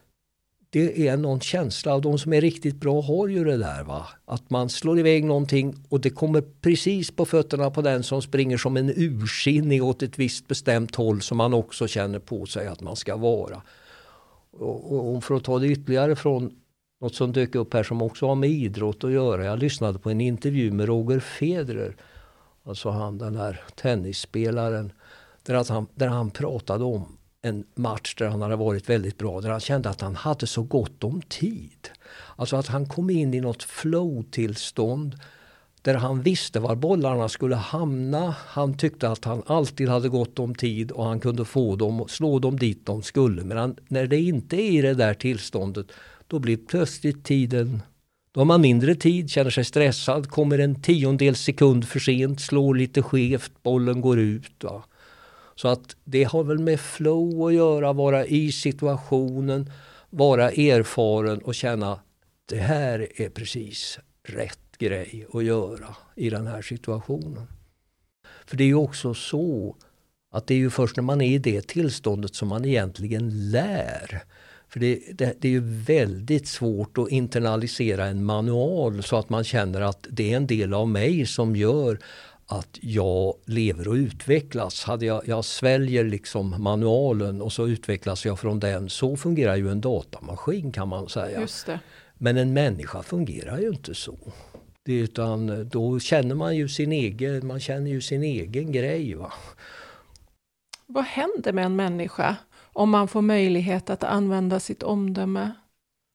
det 0.70 1.08
är 1.08 1.16
någon 1.16 1.40
känsla 1.40 1.94
och 1.94 2.02
de 2.02 2.18
som 2.18 2.32
är 2.32 2.40
riktigt 2.40 2.76
bra 2.76 3.00
har 3.00 3.28
ju 3.28 3.44
det 3.44 3.56
där. 3.56 3.84
Va? 3.84 4.06
Att 4.24 4.50
man 4.50 4.68
slår 4.68 4.98
iväg 4.98 5.24
någonting 5.24 5.74
och 5.88 6.00
det 6.00 6.10
kommer 6.10 6.40
precis 6.40 7.10
på 7.10 7.24
fötterna 7.24 7.70
på 7.70 7.82
den 7.82 8.02
som 8.02 8.22
springer 8.22 8.56
som 8.56 8.76
en 8.76 8.92
ursinnig 8.96 9.84
åt 9.84 10.02
ett 10.02 10.18
visst 10.18 10.48
bestämt 10.48 10.94
håll 10.94 11.22
som 11.22 11.38
man 11.38 11.54
också 11.54 11.88
känner 11.88 12.18
på 12.18 12.46
sig 12.46 12.66
att 12.66 12.80
man 12.80 12.96
ska 12.96 13.16
vara. 13.16 13.62
Och, 14.50 15.14
och 15.14 15.24
för 15.24 15.34
att 15.34 15.44
ta 15.44 15.58
det 15.58 15.66
ytterligare 15.66 16.16
från 16.16 16.52
något 17.00 17.14
som 17.14 17.32
dök 17.32 17.54
upp 17.54 17.74
här 17.74 17.82
som 17.82 18.02
också 18.02 18.26
har 18.26 18.34
med 18.34 18.50
idrott 18.50 19.04
att 19.04 19.12
göra. 19.12 19.44
Jag 19.44 19.58
lyssnade 19.58 19.98
på 19.98 20.10
en 20.10 20.20
intervju 20.20 20.70
med 20.72 20.86
Roger 20.86 21.20
Federer, 21.20 21.96
alltså 22.64 22.90
han 22.90 23.18
den 23.18 23.36
här 23.36 23.60
tennisspelaren, 23.74 24.92
där, 25.42 25.54
att 25.54 25.68
han, 25.68 25.86
där 25.94 26.08
han 26.08 26.30
pratade 26.30 26.84
om 26.84 27.18
en 27.42 27.64
match 27.74 28.14
där 28.14 28.28
han 28.28 28.42
hade 28.42 28.56
varit 28.56 28.88
väldigt 28.88 29.18
bra, 29.18 29.40
där 29.40 29.50
han 29.50 29.60
kände 29.60 29.90
att 29.90 30.00
han 30.00 30.16
hade 30.16 30.46
så 30.46 30.62
gott 30.62 31.04
om 31.04 31.22
tid. 31.22 31.88
Alltså 32.36 32.56
att 32.56 32.66
han 32.66 32.86
kom 32.86 33.10
in 33.10 33.34
i 33.34 33.40
något 33.40 33.62
flow-tillstånd 33.62 35.18
där 35.82 35.94
han 35.94 36.22
visste 36.22 36.60
var 36.60 36.74
bollarna 36.74 37.28
skulle 37.28 37.56
hamna. 37.56 38.34
Han 38.46 38.76
tyckte 38.76 39.08
att 39.08 39.24
han 39.24 39.42
alltid 39.46 39.88
hade 39.88 40.08
gott 40.08 40.38
om 40.38 40.54
tid 40.54 40.90
och 40.90 41.04
han 41.04 41.20
kunde 41.20 41.44
få 41.44 41.76
dem, 41.76 42.00
och 42.00 42.10
slå 42.10 42.38
dem 42.38 42.58
dit 42.58 42.86
de 42.86 43.02
skulle. 43.02 43.44
Men 43.44 43.76
när 43.88 44.06
det 44.06 44.20
inte 44.20 44.56
är 44.56 44.72
i 44.72 44.82
det 44.82 44.94
där 44.94 45.14
tillståndet 45.14 45.86
då 46.26 46.38
blir 46.38 46.56
plötsligt 46.56 47.24
tiden 47.24 47.82
då 48.34 48.40
har 48.40 48.44
man 48.44 48.60
mindre 48.60 48.94
tid, 48.94 49.30
känner 49.30 49.50
sig 49.50 49.64
stressad, 49.64 50.30
kommer 50.30 50.58
en 50.58 50.82
tiondels 50.82 51.40
sekund 51.40 51.88
för 51.88 52.00
sent, 52.00 52.40
slår 52.40 52.74
lite 52.74 53.02
skevt, 53.02 53.52
bollen 53.62 54.00
går 54.00 54.18
ut. 54.18 54.64
Va? 54.64 54.84
Så 55.54 55.68
att 55.68 55.96
det 56.04 56.24
har 56.24 56.44
väl 56.44 56.58
med 56.58 56.80
flow 56.80 57.46
att 57.46 57.54
göra, 57.54 57.92
vara 57.92 58.26
i 58.26 58.52
situationen, 58.52 59.70
vara 60.10 60.50
erfaren 60.50 61.38
och 61.38 61.54
känna 61.54 62.00
det 62.46 62.58
här 62.58 63.08
är 63.16 63.28
precis 63.28 63.98
rätt 64.28 64.78
grej 64.78 65.26
att 65.32 65.44
göra 65.44 65.96
i 66.16 66.30
den 66.30 66.46
här 66.46 66.62
situationen. 66.62 67.46
För 68.46 68.56
det 68.56 68.64
är 68.64 68.68
ju 68.68 68.74
också 68.74 69.14
så 69.14 69.76
att 70.30 70.46
det 70.46 70.54
är 70.54 70.58
ju 70.58 70.70
först 70.70 70.96
när 70.96 71.02
man 71.02 71.20
är 71.20 71.34
i 71.34 71.38
det 71.38 71.66
tillståndet 71.66 72.34
som 72.34 72.48
man 72.48 72.64
egentligen 72.64 73.50
lär. 73.50 74.22
För 74.68 74.80
det, 74.80 75.00
det, 75.12 75.34
det, 75.40 75.48
är 75.48 75.52
ju 75.52 75.84
väldigt 75.84 76.48
svårt 76.48 76.98
att 76.98 77.10
internalisera 77.10 78.06
en 78.06 78.24
manual 78.24 79.02
så 79.02 79.16
att 79.16 79.30
man 79.30 79.44
känner 79.44 79.80
att 79.80 80.06
det 80.10 80.32
är 80.32 80.36
en 80.36 80.46
del 80.46 80.74
av 80.74 80.88
mig 80.88 81.26
som 81.26 81.56
gör 81.56 81.98
att 82.58 82.78
jag 82.80 83.34
lever 83.44 83.88
och 83.88 83.94
utvecklas. 83.94 84.84
Hade 84.84 85.06
jag, 85.06 85.28
jag 85.28 85.44
sväljer 85.44 86.04
liksom 86.04 86.62
manualen 86.62 87.42
och 87.42 87.52
så 87.52 87.68
utvecklas 87.68 88.26
jag 88.26 88.38
från 88.38 88.60
den. 88.60 88.90
Så 88.90 89.16
fungerar 89.16 89.56
ju 89.56 89.70
en 89.70 89.80
datamaskin 89.80 90.72
kan 90.72 90.88
man 90.88 91.08
säga. 91.08 91.40
Men 92.14 92.36
en 92.36 92.52
människa 92.52 93.02
fungerar 93.02 93.58
ju 93.58 93.68
inte 93.68 93.94
så. 93.94 94.18
Det, 94.84 94.98
utan 94.98 95.68
då 95.68 96.00
känner 96.00 96.34
man 96.34 96.56
ju 96.56 96.68
sin 96.68 96.92
egen, 96.92 97.46
man 97.46 97.60
känner 97.60 97.90
ju 97.90 98.00
sin 98.00 98.22
egen 98.22 98.72
grej. 98.72 99.14
Va? 99.14 99.32
Vad 100.86 101.04
händer 101.04 101.52
med 101.52 101.64
en 101.64 101.76
människa 101.76 102.36
om 102.72 102.90
man 102.90 103.08
får 103.08 103.22
möjlighet 103.22 103.90
att 103.90 104.04
använda 104.04 104.60
sitt 104.60 104.82
omdöme? 104.82 105.50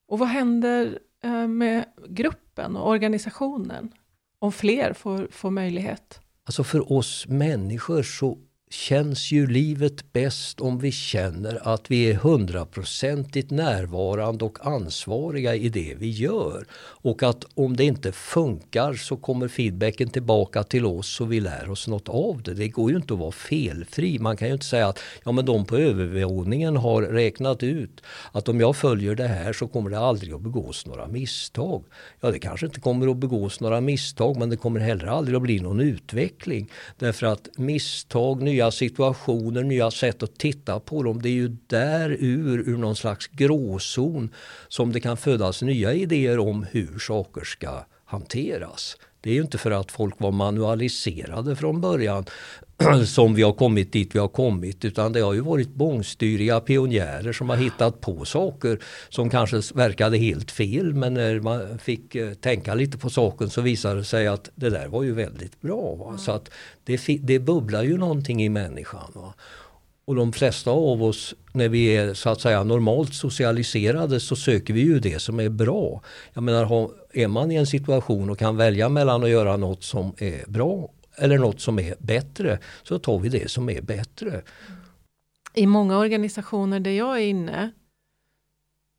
Och 0.08 0.18
vad 0.18 0.28
händer 0.28 0.98
eh, 1.24 1.46
med 1.46 1.84
gruppen 2.08 2.76
och 2.76 2.88
organisationen 2.88 3.92
om 4.38 4.52
fler 4.52 4.92
får, 4.92 5.28
får 5.30 5.50
möjlighet? 5.50 6.20
Alltså 6.48 6.64
för 6.64 6.92
oss 6.92 7.26
människor 7.28 8.02
så 8.02 8.38
känns 8.70 9.32
ju 9.32 9.46
livet 9.46 10.12
bäst 10.12 10.60
om 10.60 10.78
vi 10.78 10.92
känner 10.92 11.68
att 11.68 11.90
vi 11.90 12.10
är 12.10 12.14
hundraprocentigt 12.14 13.50
närvarande 13.50 14.44
och 14.44 14.66
ansvariga 14.66 15.54
i 15.54 15.68
det 15.68 15.94
vi 15.98 16.10
gör. 16.10 16.66
Och 16.80 17.22
att 17.22 17.44
om 17.54 17.76
det 17.76 17.84
inte 17.84 18.12
funkar 18.12 18.94
så 18.94 19.16
kommer 19.16 19.48
feedbacken 19.48 20.08
tillbaka 20.08 20.62
till 20.62 20.86
oss 20.86 21.20
och 21.20 21.32
vi 21.32 21.40
lär 21.40 21.70
oss 21.70 21.88
något 21.88 22.08
av 22.08 22.42
det. 22.42 22.54
Det 22.54 22.68
går 22.68 22.90
ju 22.90 22.96
inte 22.96 23.14
att 23.14 23.20
vara 23.20 23.32
felfri. 23.32 24.18
Man 24.18 24.36
kan 24.36 24.48
ju 24.48 24.54
inte 24.54 24.66
säga 24.66 24.88
att 24.88 24.98
ja, 25.24 25.32
men 25.32 25.44
de 25.44 25.64
på 25.64 25.76
övervåningen 25.76 26.76
har 26.76 27.02
räknat 27.02 27.62
ut 27.62 28.02
att 28.32 28.48
om 28.48 28.60
jag 28.60 28.76
följer 28.76 29.14
det 29.14 29.28
här 29.28 29.52
så 29.52 29.68
kommer 29.68 29.90
det 29.90 29.98
aldrig 29.98 30.32
att 30.32 30.40
begås 30.40 30.86
några 30.86 31.06
misstag. 31.06 31.84
Ja, 32.20 32.30
det 32.30 32.38
kanske 32.38 32.66
inte 32.66 32.80
kommer 32.80 33.10
att 33.10 33.16
begås 33.16 33.60
några 33.60 33.80
misstag 33.80 34.36
men 34.36 34.50
det 34.50 34.56
kommer 34.56 34.80
heller 34.80 35.06
aldrig 35.06 35.36
att 35.36 35.42
bli 35.42 35.60
någon 35.60 35.80
utveckling. 35.80 36.70
Därför 36.98 37.26
att 37.26 37.48
misstag, 37.56 38.42
nya 38.42 38.57
Nya 38.58 38.70
situationer, 38.70 39.62
nya 39.62 39.90
sätt 39.90 40.22
att 40.22 40.38
titta 40.38 40.80
på 40.80 41.02
dem. 41.02 41.22
Det 41.22 41.28
är 41.28 41.32
ju 41.32 41.56
där 41.66 42.10
ur, 42.10 42.68
ur 42.68 42.76
någon 42.76 42.96
slags 42.96 43.26
gråzon 43.26 44.34
som 44.68 44.92
det 44.92 45.00
kan 45.00 45.16
födas 45.16 45.62
nya 45.62 45.92
idéer 45.92 46.38
om 46.38 46.66
hur 46.70 46.98
saker 46.98 47.44
ska 47.44 47.84
hanteras. 48.04 48.96
Det 49.20 49.30
är 49.30 49.34
ju 49.34 49.40
inte 49.40 49.58
för 49.58 49.70
att 49.70 49.92
folk 49.92 50.14
var 50.18 50.32
manualiserade 50.32 51.56
från 51.56 51.80
början 51.80 52.24
som 53.06 53.34
vi 53.34 53.42
har 53.42 53.52
kommit 53.52 53.92
dit 53.92 54.14
vi 54.14 54.18
har 54.18 54.28
kommit 54.28 54.84
utan 54.84 55.12
det 55.12 55.20
har 55.20 55.32
ju 55.32 55.40
varit 55.40 55.74
bångstyriga 55.74 56.60
pionjärer 56.60 57.32
som 57.32 57.48
har 57.48 57.56
hittat 57.56 58.00
på 58.00 58.24
saker 58.24 58.78
som 59.08 59.30
kanske 59.30 59.60
verkade 59.74 60.18
helt 60.18 60.50
fel 60.50 60.94
men 60.94 61.14
när 61.14 61.40
man 61.40 61.78
fick 61.78 62.14
eh, 62.14 62.34
tänka 62.34 62.74
lite 62.74 62.98
på 62.98 63.10
saken 63.10 63.50
så 63.50 63.60
visade 63.60 63.94
det 63.94 64.04
sig 64.04 64.26
att 64.26 64.50
det 64.54 64.70
där 64.70 64.88
var 64.88 65.02
ju 65.02 65.14
väldigt 65.14 65.60
bra. 65.60 65.94
Va? 65.94 66.18
Så 66.18 66.32
att 66.32 66.50
det, 66.84 67.00
det 67.20 67.38
bubblar 67.38 67.82
ju 67.82 67.98
någonting 67.98 68.42
i 68.42 68.48
människan. 68.48 69.12
Va? 69.14 69.34
Och 70.04 70.14
de 70.14 70.32
flesta 70.32 70.70
av 70.70 71.02
oss 71.02 71.34
när 71.52 71.68
vi 71.68 71.96
är 71.96 72.14
så 72.14 72.30
att 72.30 72.40
säga 72.40 72.64
normalt 72.64 73.14
socialiserade 73.14 74.20
så 74.20 74.36
söker 74.36 74.74
vi 74.74 74.80
ju 74.80 75.00
det 75.00 75.22
som 75.22 75.40
är 75.40 75.48
bra. 75.48 76.02
Jag 76.32 76.42
menar, 76.42 76.90
är 77.12 77.28
man 77.28 77.50
i 77.50 77.54
en 77.54 77.66
situation 77.66 78.30
och 78.30 78.38
kan 78.38 78.56
välja 78.56 78.88
mellan 78.88 79.24
att 79.24 79.30
göra 79.30 79.56
något 79.56 79.84
som 79.84 80.12
är 80.18 80.50
bra 80.50 80.88
eller 81.18 81.38
något 81.38 81.60
som 81.60 81.78
är 81.78 81.94
bättre 81.98 82.58
så 82.82 82.98
tar 82.98 83.18
vi 83.18 83.28
det 83.28 83.50
som 83.50 83.70
är 83.70 83.80
bättre. 83.80 84.42
I 85.54 85.66
många 85.66 85.98
organisationer 85.98 86.80
där 86.80 86.90
jag 86.90 87.16
är 87.16 87.26
inne 87.26 87.70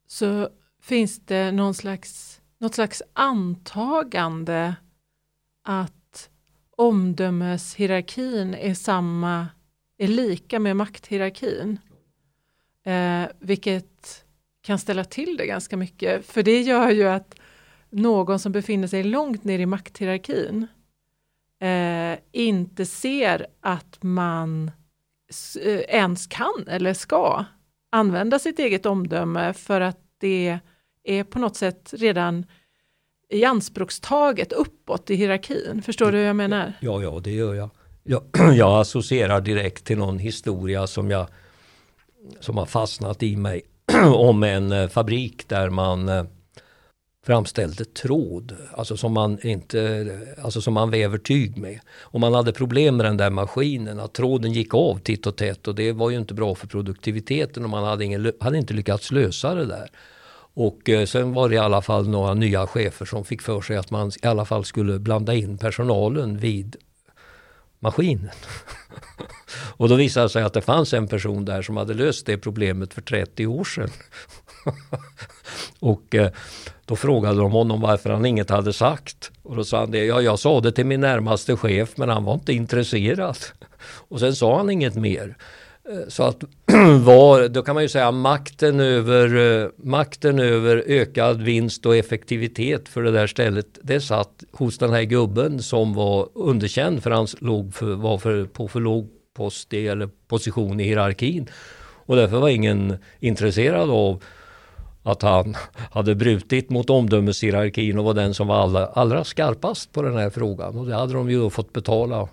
så 0.07 0.49
finns 0.81 1.19
det 1.25 1.51
någon 1.51 1.73
slags, 1.73 2.41
något 2.57 2.75
slags 2.75 3.03
antagande 3.13 4.75
att 5.63 6.29
omdömeshierarkin 6.77 8.53
är 8.53 8.73
samma, 8.73 9.47
är 9.97 10.07
lika 10.07 10.59
med 10.59 10.75
makthierarkin. 10.75 11.79
Eh, 12.83 13.23
vilket 13.39 14.25
kan 14.61 14.79
ställa 14.79 15.03
till 15.03 15.37
det 15.37 15.45
ganska 15.45 15.77
mycket. 15.77 16.25
För 16.25 16.43
det 16.43 16.61
gör 16.61 16.89
ju 16.89 17.03
att 17.03 17.35
någon 17.89 18.39
som 18.39 18.51
befinner 18.51 18.87
sig 18.87 19.03
långt 19.03 19.43
ner 19.43 19.59
i 19.59 19.65
makthierarkin 19.65 20.67
eh, 21.61 22.19
inte 22.31 22.85
ser 22.85 23.47
att 23.61 23.97
man 24.03 24.71
eh, 25.61 25.79
ens 25.79 26.27
kan 26.27 26.65
eller 26.67 26.93
ska 26.93 27.45
använda 27.91 28.39
sitt 28.39 28.59
eget 28.59 28.85
omdöme 28.85 29.53
för 29.53 29.81
att 29.81 29.99
det 30.17 30.59
är 31.03 31.23
på 31.23 31.39
något 31.39 31.55
sätt 31.55 31.93
redan 31.97 32.45
i 33.29 33.45
anspråkstaget 33.45 34.51
uppåt 34.51 35.09
i 35.09 35.15
hierarkin. 35.15 35.81
Förstår 35.85 36.11
du 36.11 36.17
hur 36.17 36.25
jag 36.25 36.35
menar? 36.35 36.73
Ja, 36.79 37.01
ja, 37.01 37.19
det 37.23 37.31
gör 37.31 37.53
jag. 37.53 37.69
Jag, 38.03 38.23
jag 38.55 38.81
associerar 38.81 39.41
direkt 39.41 39.85
till 39.85 39.97
någon 39.97 40.19
historia 40.19 40.87
som, 40.87 41.11
jag, 41.11 41.27
som 42.39 42.57
har 42.57 42.65
fastnat 42.65 43.23
i 43.23 43.35
mig 43.35 43.61
om 44.13 44.43
en 44.43 44.71
eh, 44.71 44.87
fabrik 44.87 45.49
där 45.49 45.69
man 45.69 46.09
eh, 46.09 46.23
framställde 47.29 47.85
tråd, 47.85 48.55
alltså 48.73 48.97
som 48.97 49.13
man, 49.13 49.39
inte, 49.47 50.19
alltså 50.41 50.61
som 50.61 50.73
man 50.73 50.89
väver 50.89 51.17
tyg 51.17 51.57
med. 51.57 51.79
Och 52.01 52.19
man 52.19 52.33
hade 52.33 52.53
problem 52.53 52.97
med 52.97 53.05
den 53.05 53.17
där 53.17 53.29
maskinen, 53.29 53.99
att 53.99 54.13
tråden 54.13 54.53
gick 54.53 54.73
av 54.73 54.99
titt 54.99 55.27
och 55.27 55.35
tätt 55.35 55.67
och 55.67 55.75
det 55.75 55.91
var 55.91 56.09
ju 56.09 56.17
inte 56.17 56.33
bra 56.33 56.55
för 56.55 56.67
produktiviteten 56.67 57.63
och 57.63 57.69
man 57.69 57.83
hade, 57.83 58.05
ingen, 58.05 58.31
hade 58.39 58.57
inte 58.57 58.73
lyckats 58.73 59.11
lösa 59.11 59.55
det 59.55 59.65
där. 59.65 59.89
Och 60.53 60.89
eh, 60.89 61.05
sen 61.05 61.33
var 61.33 61.49
det 61.49 61.55
i 61.55 61.57
alla 61.57 61.81
fall 61.81 62.07
några 62.07 62.33
nya 62.33 62.67
chefer 62.67 63.05
som 63.05 63.25
fick 63.25 63.41
för 63.41 63.61
sig 63.61 63.77
att 63.77 63.91
man 63.91 64.11
i 64.23 64.27
alla 64.27 64.45
fall 64.45 64.65
skulle 64.65 64.99
blanda 64.99 65.33
in 65.33 65.57
personalen 65.57 66.37
vid 66.37 66.75
maskinen. 67.79 68.29
och 69.77 69.89
då 69.89 69.95
visade 69.95 70.25
det 70.25 70.29
sig 70.29 70.43
att 70.43 70.53
det 70.53 70.61
fanns 70.61 70.93
en 70.93 71.07
person 71.07 71.45
där 71.45 71.61
som 71.61 71.77
hade 71.77 71.93
löst 71.93 72.25
det 72.25 72.37
problemet 72.37 72.93
för 72.93 73.01
30 73.01 73.47
år 73.47 73.63
sedan. 73.63 73.89
och 75.79 76.15
eh, 76.15 76.31
då 76.85 76.95
frågade 76.95 77.37
de 77.37 77.51
honom 77.51 77.81
varför 77.81 78.09
han 78.09 78.25
inget 78.25 78.49
hade 78.49 78.73
sagt. 78.73 79.31
Och 79.43 79.55
då 79.55 79.63
sa 79.63 79.79
han 79.79 79.91
det, 79.91 80.05
ja 80.05 80.21
jag 80.21 80.39
sa 80.39 80.61
det 80.61 80.71
till 80.71 80.85
min 80.85 81.01
närmaste 81.01 81.55
chef 81.55 81.89
men 81.95 82.09
han 82.09 82.23
var 82.23 82.33
inte 82.33 82.53
intresserad. 82.53 83.37
Och 84.09 84.19
sen 84.19 84.35
sa 84.35 84.57
han 84.57 84.69
inget 84.69 84.95
mer. 84.95 85.37
Eh, 85.89 86.07
så 86.07 86.23
att 86.23 86.43
var, 87.03 87.47
då 87.47 87.61
kan 87.61 87.73
man 87.73 87.83
ju 87.83 87.89
säga 87.89 88.11
makten 88.11 88.79
över, 88.79 89.35
eh, 89.35 89.69
makten 89.77 90.39
över 90.39 90.83
ökad 90.87 91.41
vinst 91.41 91.85
och 91.85 91.95
effektivitet 91.95 92.89
för 92.89 93.03
det 93.03 93.11
där 93.11 93.27
stället. 93.27 93.79
Det 93.81 94.01
satt 94.01 94.43
hos 94.51 94.77
den 94.77 94.93
här 94.93 95.03
gubben 95.03 95.63
som 95.63 95.93
var 95.93 96.29
underkänd 96.33 97.03
för 97.03 97.11
han 97.11 97.27
låg 97.39 97.73
för, 97.73 97.95
var 97.95 98.17
för, 98.17 98.45
på 98.45 98.67
för 98.67 98.79
låg 98.79 99.09
post 99.33 99.73
eller 99.73 100.09
position 100.27 100.79
i 100.79 100.83
hierarkin. 100.83 101.49
Och 102.05 102.15
därför 102.15 102.39
var 102.39 102.49
ingen 102.49 102.97
intresserad 103.19 103.89
av 103.89 104.23
att 105.09 105.21
han 105.21 105.55
hade 105.91 106.15
brutit 106.15 106.69
mot 106.69 106.89
omdömeshierarkin 106.89 107.99
och 107.99 108.05
var 108.05 108.13
den 108.13 108.33
som 108.33 108.47
var 108.47 108.55
allra, 108.55 108.85
allra 108.85 109.23
skarpast 109.23 109.91
på 109.91 110.01
den 110.01 110.17
här 110.17 110.29
frågan. 110.29 110.77
Och 110.77 110.85
det 110.85 110.95
hade 110.95 111.13
de 111.13 111.29
ju 111.29 111.49
fått 111.49 111.73
betala 111.73 112.27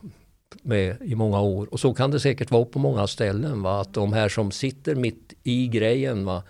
med 0.63 0.97
i 1.01 1.15
många 1.15 1.41
år. 1.41 1.69
Och 1.71 1.81
så 1.81 1.95
kan 1.95 2.11
det 2.11 2.21
säkert 2.21 2.51
vara 2.51 2.65
på 2.65 2.79
många 2.79 3.07
ställen. 3.07 3.63
Va? 3.63 3.81
Att 3.81 3.95
de 3.95 4.13
här 4.13 4.29
som 4.29 4.51
sitter 4.51 4.95
mitt 4.95 5.33
i 5.43 5.69
grejen 5.69 6.25
va? 6.25 6.43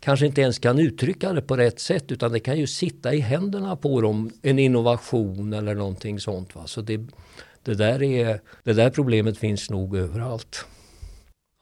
kanske 0.00 0.26
inte 0.26 0.40
ens 0.40 0.58
kan 0.58 0.78
uttrycka 0.78 1.32
det 1.32 1.42
på 1.42 1.56
rätt 1.56 1.80
sätt 1.80 2.12
utan 2.12 2.32
det 2.32 2.40
kan 2.40 2.58
ju 2.58 2.66
sitta 2.66 3.14
i 3.14 3.20
händerna 3.20 3.76
på 3.76 4.00
dem, 4.00 4.30
en 4.42 4.58
innovation 4.58 5.52
eller 5.52 5.74
någonting 5.74 6.20
sånt. 6.20 6.54
Va? 6.54 6.66
Så 6.66 6.80
det, 6.80 7.00
det, 7.62 7.74
där 7.74 8.02
är, 8.02 8.40
det 8.62 8.72
där 8.72 8.90
problemet 8.90 9.38
finns 9.38 9.70
nog 9.70 9.96
överallt. 9.96 10.64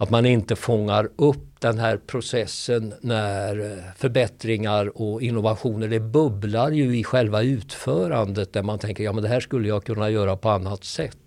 Att 0.01 0.11
man 0.11 0.27
inte 0.27 0.57
fångar 0.57 1.11
upp 1.17 1.61
den 1.61 1.79
här 1.79 1.97
processen 1.97 2.95
när 3.01 3.61
eh, 3.61 3.85
förbättringar 3.97 5.03
och 5.03 5.23
innovationer, 5.23 5.89
det 5.89 6.01
bubblar 6.01 6.71
ju 6.71 6.99
i 6.99 7.05
själva 7.05 7.43
utförandet 7.43 8.53
där 8.53 8.63
man 8.63 8.79
tänker 8.79 9.05
ja 9.05 9.13
men 9.13 9.23
det 9.23 9.29
här 9.29 9.41
skulle 9.41 9.69
jag 9.69 9.85
kunna 9.85 10.11
göra 10.11 10.37
på 10.37 10.51
annat 10.51 10.85
sätt. 10.85 11.19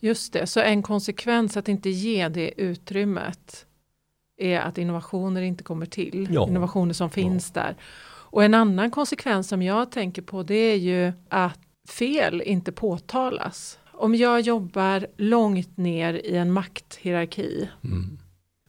Just 0.00 0.32
det, 0.32 0.46
så 0.46 0.60
en 0.60 0.82
konsekvens 0.82 1.56
att 1.56 1.68
inte 1.68 1.90
ge 1.90 2.28
det 2.28 2.60
utrymmet 2.60 3.66
är 4.36 4.60
att 4.60 4.78
innovationer 4.78 5.42
inte 5.42 5.64
kommer 5.64 5.86
till. 5.86 6.28
Ja. 6.30 6.48
Innovationer 6.48 6.94
som 6.94 7.10
finns 7.10 7.52
ja. 7.54 7.62
där. 7.62 7.76
Och 8.04 8.44
en 8.44 8.54
annan 8.54 8.90
konsekvens 8.90 9.48
som 9.48 9.62
jag 9.62 9.92
tänker 9.92 10.22
på 10.22 10.42
det 10.42 10.54
är 10.54 10.76
ju 10.76 11.12
att 11.28 11.60
fel 11.88 12.42
inte 12.42 12.72
påtalas. 12.72 13.78
Om 14.02 14.14
jag 14.14 14.40
jobbar 14.40 15.06
långt 15.16 15.76
ner 15.76 16.14
i 16.14 16.36
en 16.36 16.52
makthierarki 16.52 17.68
mm. 17.84 18.18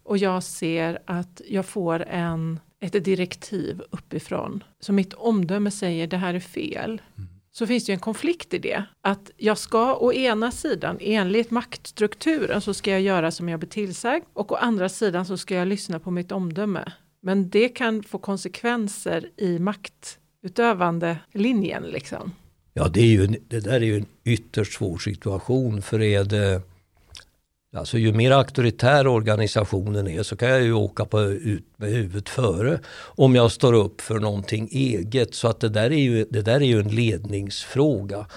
och 0.04 0.18
jag 0.18 0.44
ser 0.44 1.00
att 1.06 1.42
jag 1.48 1.66
får 1.66 2.06
en, 2.06 2.60
ett 2.80 3.06
direktiv 3.06 3.82
uppifrån. 3.90 4.64
Så 4.80 4.94
mitt 4.94 5.14
omdöme 5.14 5.72
säger 5.72 6.08
det 6.08 6.18
här 6.18 6.34
är 6.34 6.40
fel. 6.40 7.02
Mm. 7.18 7.30
Så 7.52 7.68
finns 7.68 7.86
det 7.86 7.92
ju 7.92 7.94
en 7.94 8.00
konflikt 8.00 8.54
i 8.54 8.60
det. 8.60 8.84
Att 9.02 9.32
jag 9.38 9.58
ska 9.58 9.96
å 9.96 10.14
ena 10.14 10.52
sidan 10.52 10.98
enligt 11.02 11.52
maktstrukturen 11.52 12.62
så 12.62 12.74
ska 12.74 12.92
jag 12.92 13.02
göra 13.02 13.32
som 13.32 13.50
jag 13.50 13.60
blir 13.60 13.70
tillsagd 13.70 14.26
och 14.34 14.52
å 14.52 14.56
andra 14.56 14.90
sidan 14.90 15.26
så 15.26 15.38
ska 15.38 15.56
jag 15.56 15.68
lyssna 15.68 16.00
på 16.00 16.12
mitt 16.12 16.32
omdöme. 16.32 16.92
Men 17.22 17.50
det 17.50 17.70
kan 17.70 18.04
få 18.04 18.18
konsekvenser 18.18 19.30
i 19.38 19.60
maktutövande 19.60 21.18
linjen 21.32 21.84
liksom. 21.84 22.32
Ja, 22.74 22.88
det, 22.88 23.02
är 23.02 23.06
ju, 23.06 23.28
det 23.28 23.60
där 23.60 23.74
är 23.74 23.80
ju 23.80 23.98
en 23.98 24.06
ytterst 24.24 24.74
svår 24.74 24.98
situation 24.98 25.82
för 25.82 26.02
är 26.02 26.24
det 26.24 26.62
Alltså 27.76 27.98
ju 27.98 28.14
mer 28.14 28.32
auktoritär 28.32 29.08
organisationen 29.08 30.08
är 30.08 30.24
så 30.24 30.36
kan 30.36 30.50
jag 30.50 30.62
ju 30.62 30.74
åka 30.74 31.06
på, 31.06 31.22
ut 31.22 31.66
med 31.78 31.90
huvudet 31.90 32.30
före 32.30 32.80
om 32.96 33.36
jag 33.36 33.52
står 33.52 33.74
upp 33.74 34.02
för 34.02 34.20
någonting 34.20 34.70
eget. 34.72 35.36
Så 35.36 35.48
att 35.48 35.60
det 35.60 35.70
där 35.70 35.92
är 35.92 36.00
ju, 36.00 36.26
det 36.30 36.42
där 36.42 36.56
är 36.56 36.66
ju 36.66 36.80
en 36.80 36.96
ledningsfråga. 36.96 38.28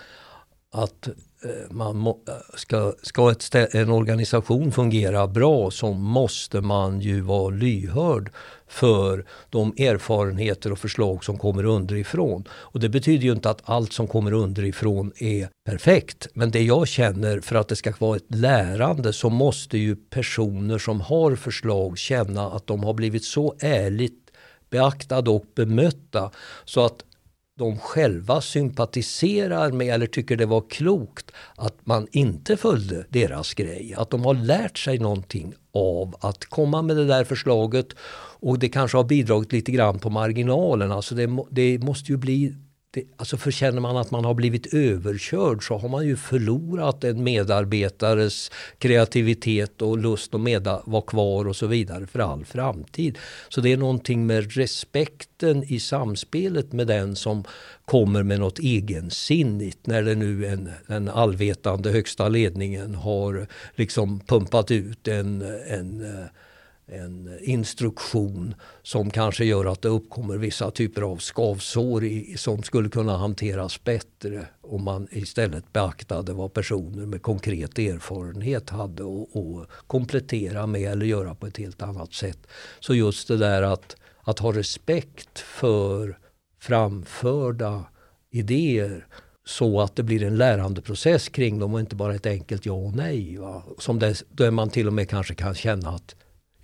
Att 0.73 1.09
Eh, 1.45 1.71
man 1.71 1.97
må, 1.97 2.11
eh, 2.29 2.35
ska, 2.55 2.93
ska 3.03 3.31
ett, 3.31 3.55
en 3.55 3.91
organisation 3.91 4.73
fungera 4.73 5.27
bra 5.27 5.71
så 5.71 5.93
måste 5.93 6.61
man 6.61 7.01
ju 7.01 7.21
vara 7.21 7.49
lyhörd 7.49 8.33
för 8.69 9.27
de 9.51 9.75
erfarenheter 9.79 10.73
och 10.73 10.79
förslag 10.79 11.25
som 11.25 11.39
kommer 11.39 11.65
underifrån. 11.65 12.45
Och 12.51 12.81
det 12.81 12.89
betyder 12.89 13.25
ju 13.25 13.33
inte 13.33 13.51
att 13.51 13.63
allt 13.65 13.93
som 13.93 14.07
kommer 14.07 14.33
underifrån 14.33 15.13
är 15.17 15.49
perfekt. 15.65 16.29
Men 16.35 16.51
det 16.51 16.63
jag 16.63 16.89
känner 16.89 17.41
för 17.41 17.57
att 17.57 17.69
det 17.69 17.77
ska 17.77 17.93
vara 17.99 18.17
ett 18.17 18.35
lärande 18.35 19.13
så 19.13 19.31
måste 19.31 19.79
ju 19.79 19.97
personer 19.97 20.79
som 20.79 21.01
har 21.01 21.37
förslag 21.37 21.99
känna 21.99 22.51
att 22.51 22.67
de 22.67 22.85
har 22.85 22.95
blivit 22.95 23.25
så 23.25 23.55
ärligt 23.61 24.31
beaktade 24.71 25.31
och 25.31 25.45
bemötta 25.55 26.31
så 26.65 26.85
att 26.85 27.05
de 27.59 27.79
själva 27.79 28.41
sympatiserar 28.41 29.73
med 29.73 29.95
eller 29.95 30.07
tycker 30.07 30.37
det 30.37 30.47
var 30.47 30.65
klokt 30.71 31.31
att 31.57 31.87
man 31.87 32.07
inte 32.13 32.57
följde 32.57 33.07
deras 33.09 33.55
grej. 33.55 33.95
Att 33.97 34.11
de 34.11 34.25
har 34.25 34.35
lärt 34.35 34.79
sig 34.79 34.99
någonting 34.99 35.55
av 35.73 36.17
att 36.21 36.45
komma 36.45 36.83
med 36.83 36.97
det 36.97 37.05
där 37.07 37.25
förslaget 37.25 37.87
och 38.41 38.59
det 38.59 38.69
kanske 38.69 38.97
har 38.97 39.05
bidragit 39.05 39.53
lite 39.53 39.73
grann 39.73 39.99
på 39.99 40.11
marginalen. 40.11 40.93
Alltså 40.93 41.15
det, 41.15 41.29
det 41.51 41.79
måste 41.79 42.13
ju 42.13 42.19
bli 42.19 42.55
det, 42.97 43.05
alltså 43.17 43.37
för 43.37 43.51
känner 43.51 43.81
man 43.81 43.97
att 43.97 44.11
man 44.11 44.25
har 44.25 44.35
blivit 44.35 44.75
överkörd 44.75 45.67
så 45.67 45.79
har 45.79 45.89
man 45.89 46.07
ju 46.07 46.17
förlorat 46.17 47.05
en 47.05 47.25
medarbetares 47.25 48.51
kreativitet 48.79 49.83
och 49.83 49.99
lust 49.99 50.35
att 50.35 50.87
vara 50.87 51.03
kvar 51.03 51.49
och 51.49 51.57
så 51.57 51.67
vidare 51.67 52.07
för 52.07 52.19
all 52.19 52.45
framtid. 52.45 53.19
Så 53.49 53.61
det 53.61 53.73
är 53.73 53.77
någonting 53.77 54.27
med 54.27 54.53
respekten 54.53 55.65
i 55.65 55.81
samspelet 55.81 56.73
med 56.73 56.87
den 56.87 57.17
som 57.17 57.45
kommer 57.85 58.23
med 58.23 58.41
något 58.41 58.59
egensinnigt 58.59 59.87
när 59.87 60.03
det 60.03 60.15
nu 60.15 60.47
en, 60.47 60.71
den 60.87 61.09
allvetande 61.09 61.91
högsta 61.91 62.29
ledningen 62.29 62.95
har 62.95 63.47
liksom 63.75 64.21
pumpat 64.21 64.71
ut 64.71 65.09
en, 65.09 65.43
en 65.69 66.05
eh, 66.05 66.27
en 66.89 67.39
instruktion 67.43 68.55
som 68.83 69.11
kanske 69.11 69.45
gör 69.45 69.65
att 69.65 69.83
det 69.83 69.89
uppkommer 69.89 70.37
vissa 70.37 70.71
typer 70.71 71.03
av 71.03 71.17
skavsår 71.17 72.05
i, 72.05 72.37
som 72.37 72.63
skulle 72.63 72.89
kunna 72.89 73.17
hanteras 73.17 73.85
bättre 73.85 74.47
om 74.61 74.85
man 74.85 75.09
istället 75.11 75.73
beaktade 75.73 76.33
vad 76.33 76.53
personer 76.53 77.07
med 77.07 77.23
konkret 77.23 77.79
erfarenhet 77.79 78.71
hade 78.71 79.03
och, 79.03 79.37
och 79.37 79.67
komplettera 79.87 80.67
med 80.67 80.93
eller 80.93 81.07
göra 81.07 81.35
på 81.35 81.47
ett 81.47 81.57
helt 81.57 81.83
annat 81.83 82.13
sätt. 82.13 82.47
Så 82.81 82.95
just 82.95 83.29
det 83.29 83.37
där 83.37 83.63
att, 83.63 83.97
att 84.21 84.39
ha 84.39 84.53
respekt 84.53 85.39
för 85.39 86.19
framförda 86.61 87.85
idéer 88.31 89.07
så 89.45 89.81
att 89.81 89.97
det 89.97 90.03
blir 90.03 90.23
en 90.23 90.37
lärandeprocess 90.37 91.29
kring 91.29 91.59
dem 91.59 91.75
och 91.75 91.81
inte 91.81 91.97
bara 91.97 92.15
ett 92.15 92.27
enkelt 92.27 92.67
ja 92.67 92.73
och 92.73 92.97
nej. 92.97 93.37
Va? 93.37 93.63
Som 93.79 93.99
det, 93.99 94.23
där 94.29 94.51
man 94.51 94.71
till 94.71 94.87
och 94.87 94.93
med 94.93 95.09
kanske 95.09 95.35
kan 95.35 95.55
känna 95.55 95.91
att 95.91 96.17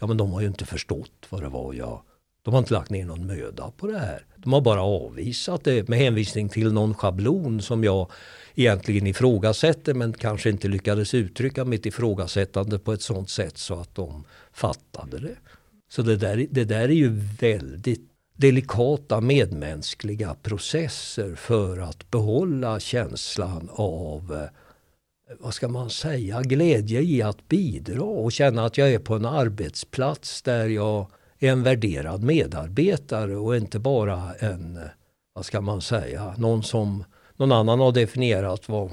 Ja 0.02 0.06
men 0.06 0.16
de 0.16 0.32
har 0.32 0.40
ju 0.40 0.46
inte 0.46 0.66
förstått 0.66 1.26
vad 1.30 1.42
det 1.42 1.48
var 1.48 1.74
jag 1.74 2.02
de 2.44 2.54
har 2.54 2.58
inte 2.58 2.74
lagt 2.74 2.90
ner 2.90 3.04
någon 3.04 3.26
möda 3.26 3.70
på 3.70 3.86
det 3.86 3.98
här. 3.98 4.26
De 4.36 4.52
har 4.52 4.60
bara 4.60 4.82
avvisat 4.82 5.64
det 5.64 5.88
med 5.88 5.98
hänvisning 5.98 6.48
till 6.48 6.72
någon 6.72 6.94
schablon 6.94 7.62
som 7.62 7.84
jag 7.84 8.10
egentligen 8.54 9.06
ifrågasätter 9.06 9.94
men 9.94 10.12
kanske 10.12 10.50
inte 10.50 10.68
lyckades 10.68 11.14
uttrycka 11.14 11.64
mitt 11.64 11.86
ifrågasättande 11.86 12.78
på 12.78 12.92
ett 12.92 13.02
sådant 13.02 13.30
sätt 13.30 13.58
så 13.58 13.74
att 13.74 13.94
de 13.94 14.24
fattade 14.52 15.18
det. 15.18 15.36
Så 15.88 16.02
det 16.02 16.16
där, 16.16 16.46
det 16.50 16.64
där 16.64 16.88
är 16.88 16.88
ju 16.88 17.08
väldigt 17.40 18.10
delikata 18.36 19.20
medmänskliga 19.20 20.34
processer 20.34 21.34
för 21.34 21.78
att 21.78 22.10
behålla 22.10 22.80
känslan 22.80 23.68
av 23.72 24.32
eh, 24.32 24.61
vad 25.40 25.54
ska 25.54 25.68
man 25.68 25.90
säga, 25.90 26.42
glädje 26.42 27.00
i 27.00 27.22
att 27.22 27.48
bidra 27.48 28.02
och 28.02 28.32
känna 28.32 28.64
att 28.64 28.78
jag 28.78 28.92
är 28.92 28.98
på 28.98 29.14
en 29.14 29.24
arbetsplats 29.24 30.42
där 30.42 30.68
jag 30.68 31.06
är 31.38 31.52
en 31.52 31.62
värderad 31.62 32.22
medarbetare 32.22 33.36
och 33.36 33.56
inte 33.56 33.78
bara 33.78 34.34
en, 34.34 34.80
vad 35.34 35.44
ska 35.44 35.60
man 35.60 35.80
säga, 35.80 36.34
någon 36.38 36.62
som 36.62 37.04
någon 37.36 37.52
annan 37.52 37.80
har 37.80 37.92
definierat 37.92 38.68
vad 38.68 38.90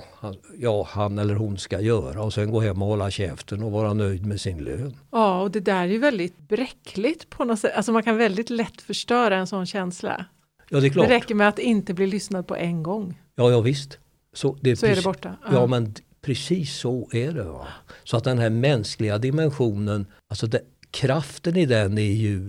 ja, 0.57 0.87
han 0.89 1.19
eller 1.19 1.35
hon 1.35 1.57
ska 1.57 1.81
göra 1.81 2.23
och 2.23 2.33
sen 2.33 2.51
gå 2.51 2.59
hem 2.59 2.81
och 2.81 2.87
hålla 2.87 3.11
käften 3.11 3.63
och 3.63 3.71
vara 3.71 3.93
nöjd 3.93 4.25
med 4.25 4.41
sin 4.41 4.57
lön. 4.57 4.97
Ja, 5.11 5.41
och 5.41 5.51
det 5.51 5.59
där 5.59 5.83
är 5.83 5.87
ju 5.87 5.97
väldigt 5.97 6.37
bräckligt 6.37 7.29
på 7.29 7.45
något 7.45 7.59
sätt. 7.59 7.73
Alltså 7.75 7.91
man 7.91 8.03
kan 8.03 8.17
väldigt 8.17 8.49
lätt 8.49 8.81
förstöra 8.81 9.35
en 9.35 9.47
sån 9.47 9.65
känsla. 9.65 10.25
Ja, 10.69 10.79
det 10.79 10.87
är 10.87 10.89
klart. 10.89 11.07
Det 11.07 11.13
räcker 11.13 11.35
med 11.35 11.47
att 11.47 11.59
inte 11.59 11.93
bli 11.93 12.07
lyssnad 12.07 12.47
på 12.47 12.55
en 12.55 12.83
gång. 12.83 13.21
Ja, 13.35 13.51
ja 13.51 13.61
visst. 13.61 13.99
Så, 14.33 14.57
det 14.61 14.71
är, 14.71 14.75
så 14.75 14.85
är 14.85 14.95
det 14.95 15.03
borta. 15.03 15.35
Ja, 15.51 15.67
men 15.67 15.93
Precis 16.21 16.75
så 16.75 17.09
är 17.11 17.31
det. 17.31 17.43
Va? 17.43 17.67
Så 18.03 18.17
att 18.17 18.23
den 18.23 18.39
här 18.39 18.49
mänskliga 18.49 19.17
dimensionen, 19.17 20.07
alltså 20.27 20.47
det, 20.47 20.61
kraften 20.91 21.57
i 21.57 21.65
den 21.65 21.97
är 21.97 22.13
ju, 22.13 22.39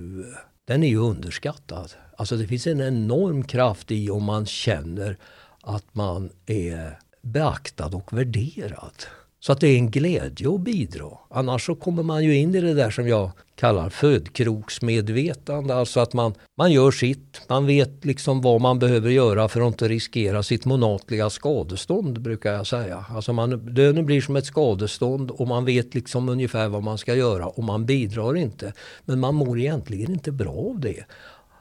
den 0.64 0.83
är 0.83 0.88
ju 0.88 0.96
underskattad. 0.96 1.92
Alltså 2.16 2.37
det 2.37 2.46
finns 2.46 2.66
en 2.66 2.80
enorm 2.80 3.44
kraft 3.44 3.90
i 3.90 4.11
om 4.11 4.24
man 4.24 4.46
känner 4.46 5.16
att 5.62 5.94
man 5.94 6.30
är 6.46 6.98
beaktad 7.22 7.87
och 7.87 8.12
värderad. 8.12 9.04
Så 9.42 9.53
att 9.53 9.61
det 9.61 9.68
är 9.68 9.76
en 9.76 9.90
glädje 9.90 10.55
att 10.55 10.61
bidra. 10.61 11.09
Annars 11.31 11.66
så 11.66 11.74
kommer 11.74 12.03
man 12.03 12.24
ju 12.24 12.37
in 12.37 12.55
i 12.55 12.61
det 12.61 12.74
där 12.74 12.90
som 12.90 13.09
jag 13.09 13.31
kallar 13.55 13.90
födkroksmedvetande. 13.90 15.74
Alltså 15.74 16.00
att 16.00 16.12
man, 16.12 16.35
man 16.59 16.72
gör 16.72 16.90
sitt, 16.90 17.42
man 17.48 17.66
vet 17.66 18.05
liksom 18.05 18.40
vad 18.40 18.61
man 18.61 18.79
behöver 18.79 19.11
göra 19.11 19.48
för 19.48 19.61
att 19.61 19.66
inte 19.66 19.88
riskera 19.88 20.42
sitt 20.42 20.64
månatliga 20.64 21.31
skadestånd 21.31 22.20
brukar 22.20 22.53
jag 22.53 22.66
säga. 22.66 23.05
Alltså 23.11 23.33
man, 23.33 23.50
lönen 23.50 24.07
blir 24.07 24.20
som 24.20 24.37
ett 24.37 24.46
skadestånd 24.46 25.31
och 25.31 25.48
man 25.48 25.64
vet 25.64 25.94
liksom 25.94 26.29
ungefär 26.29 26.68
vad 26.68 26.83
man 26.83 26.98
ska 26.98 27.14
göra 27.14 27.46
och 27.46 27.64
man 27.64 27.87
bidrar 27.87 28.37
inte. 28.37 28.72
Men 29.05 29.20
man 29.20 29.35
mår 29.35 29.59
egentligen 29.59 30.12
inte 30.12 30.33
bra 30.33 30.70
av 30.70 30.81
det. 30.81 31.05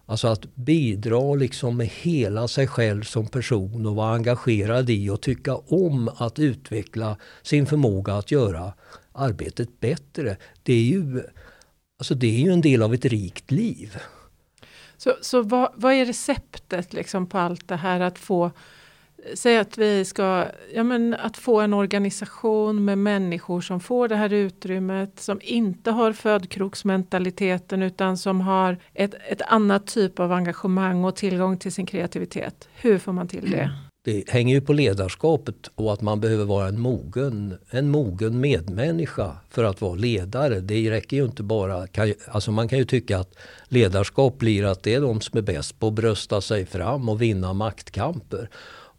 Alltså 0.10 0.28
att 0.28 0.56
bidra 0.56 1.36
liksom 1.36 1.78
med 1.78 1.88
hela 1.88 2.48
sig 2.48 2.68
själv 2.68 3.04
som 3.04 3.28
person 3.28 3.86
och 3.86 3.96
vara 3.96 4.16
engagerad 4.16 4.90
i 4.90 5.10
och 5.10 5.22
tycka 5.22 5.56
om 5.56 6.10
att 6.18 6.40
utveckla 6.40 7.18
sin 7.42 7.66
förmåga 7.66 8.14
att 8.14 8.32
göra 8.32 8.74
arbetet 9.12 9.80
bättre. 9.80 10.38
Det 10.64 10.74
är 10.74 10.84
ju, 10.84 11.24
alltså 12.00 12.16
det 12.16 12.28
är 12.28 12.46
ju 12.46 12.52
en 12.52 12.62
del 12.62 12.84
av 12.84 12.94
ett 12.94 13.06
rikt 13.06 13.52
liv. 13.52 13.98
Så, 14.98 15.14
så 15.22 15.42
vad, 15.42 15.72
vad 15.76 15.94
är 15.94 16.06
receptet 16.06 16.94
liksom 16.94 17.28
på 17.28 17.38
allt 17.38 17.68
det 17.68 17.76
här 17.76 18.00
att 18.00 18.20
få 18.20 18.52
Säg 19.34 19.58
att 19.58 19.78
vi 19.78 20.06
ska, 20.06 20.46
ja 20.74 20.84
men 20.84 21.14
att 21.14 21.38
få 21.38 21.62
en 21.62 21.74
organisation 21.74 22.86
med 22.86 22.98
människor 22.98 23.62
som 23.62 23.80
får 23.80 24.08
det 24.08 24.16
här 24.16 24.34
utrymmet, 24.34 25.20
som 25.20 25.40
inte 25.44 25.92
har 25.92 26.14
födkroksmentaliteten 26.14 27.84
utan 27.84 28.18
som 28.18 28.42
har 28.42 28.78
ett, 28.94 29.14
ett 29.30 29.42
annat 29.42 29.88
typ 29.88 30.20
av 30.20 30.32
engagemang 30.32 31.04
och 31.04 31.16
tillgång 31.16 31.58
till 31.58 31.72
sin 31.72 31.86
kreativitet. 31.86 32.70
Hur 32.74 32.98
får 32.98 33.14
man 33.14 33.28
till 33.28 33.52
det? 33.52 33.72
Det 34.04 34.30
hänger 34.30 34.56
ju 34.56 34.62
på 34.62 34.74
ledarskapet 34.74 35.56
och 35.76 35.94
att 35.94 36.02
man 36.02 36.20
behöver 36.20 36.46
vara 36.46 36.68
en 36.68 36.80
mogen, 36.80 37.58
en 37.70 37.90
mogen 37.90 38.40
medmänniska 38.40 39.32
för 39.50 39.64
att 39.64 39.82
vara 39.82 39.96
ledare. 39.96 40.60
Det 40.60 40.92
räcker 40.92 41.18
ju 41.18 41.26
inte 41.26 41.44
bara, 41.44 41.88
alltså 42.28 42.52
man 42.52 42.68
kan 42.68 42.80
ju 42.80 42.86
tycka 42.86 43.20
att 43.20 43.36
ledarskap 43.68 44.38
blir 44.38 44.66
att 44.66 44.84
det 44.84 44.94
är 44.94 45.02
de 45.02 45.22
som 45.22 45.38
är 45.38 45.42
bäst 45.42 45.80
på 45.80 45.88
att 45.88 45.94
brösta 45.94 46.42
sig 46.42 46.66
fram 46.66 47.10
och 47.10 47.22
vinna 47.22 47.54
maktkamper. 47.54 48.50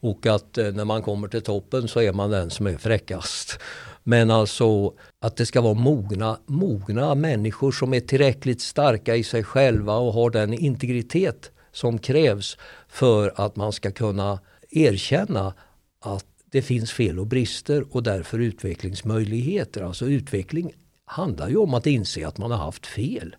Och 0.00 0.26
att 0.26 0.58
eh, 0.58 0.72
när 0.72 0.84
man 0.84 1.02
kommer 1.02 1.28
till 1.28 1.42
toppen 1.42 1.88
så 1.88 2.00
är 2.00 2.12
man 2.12 2.30
den 2.30 2.50
som 2.50 2.66
är 2.66 2.76
fräckast. 2.76 3.58
Men 4.02 4.30
alltså 4.30 4.94
att 5.20 5.36
det 5.36 5.46
ska 5.46 5.60
vara 5.60 5.74
mogna, 5.74 6.38
mogna 6.46 7.14
människor 7.14 7.72
som 7.72 7.94
är 7.94 8.00
tillräckligt 8.00 8.60
starka 8.60 9.16
i 9.16 9.24
sig 9.24 9.44
själva 9.44 9.96
och 9.96 10.12
har 10.12 10.30
den 10.30 10.52
integritet 10.54 11.50
som 11.72 11.98
krävs 11.98 12.56
för 12.88 13.32
att 13.36 13.56
man 13.56 13.72
ska 13.72 13.90
kunna 13.90 14.40
erkänna 14.70 15.54
att 16.00 16.26
det 16.50 16.62
finns 16.62 16.92
fel 16.92 17.18
och 17.18 17.26
brister 17.26 17.84
och 17.90 18.02
därför 18.02 18.38
utvecklingsmöjligheter. 18.38 19.82
Alltså 19.82 20.06
utveckling 20.06 20.72
handlar 21.04 21.48
ju 21.48 21.56
om 21.56 21.74
att 21.74 21.86
inse 21.86 22.26
att 22.26 22.38
man 22.38 22.50
har 22.50 22.58
haft 22.58 22.86
fel 22.86 23.36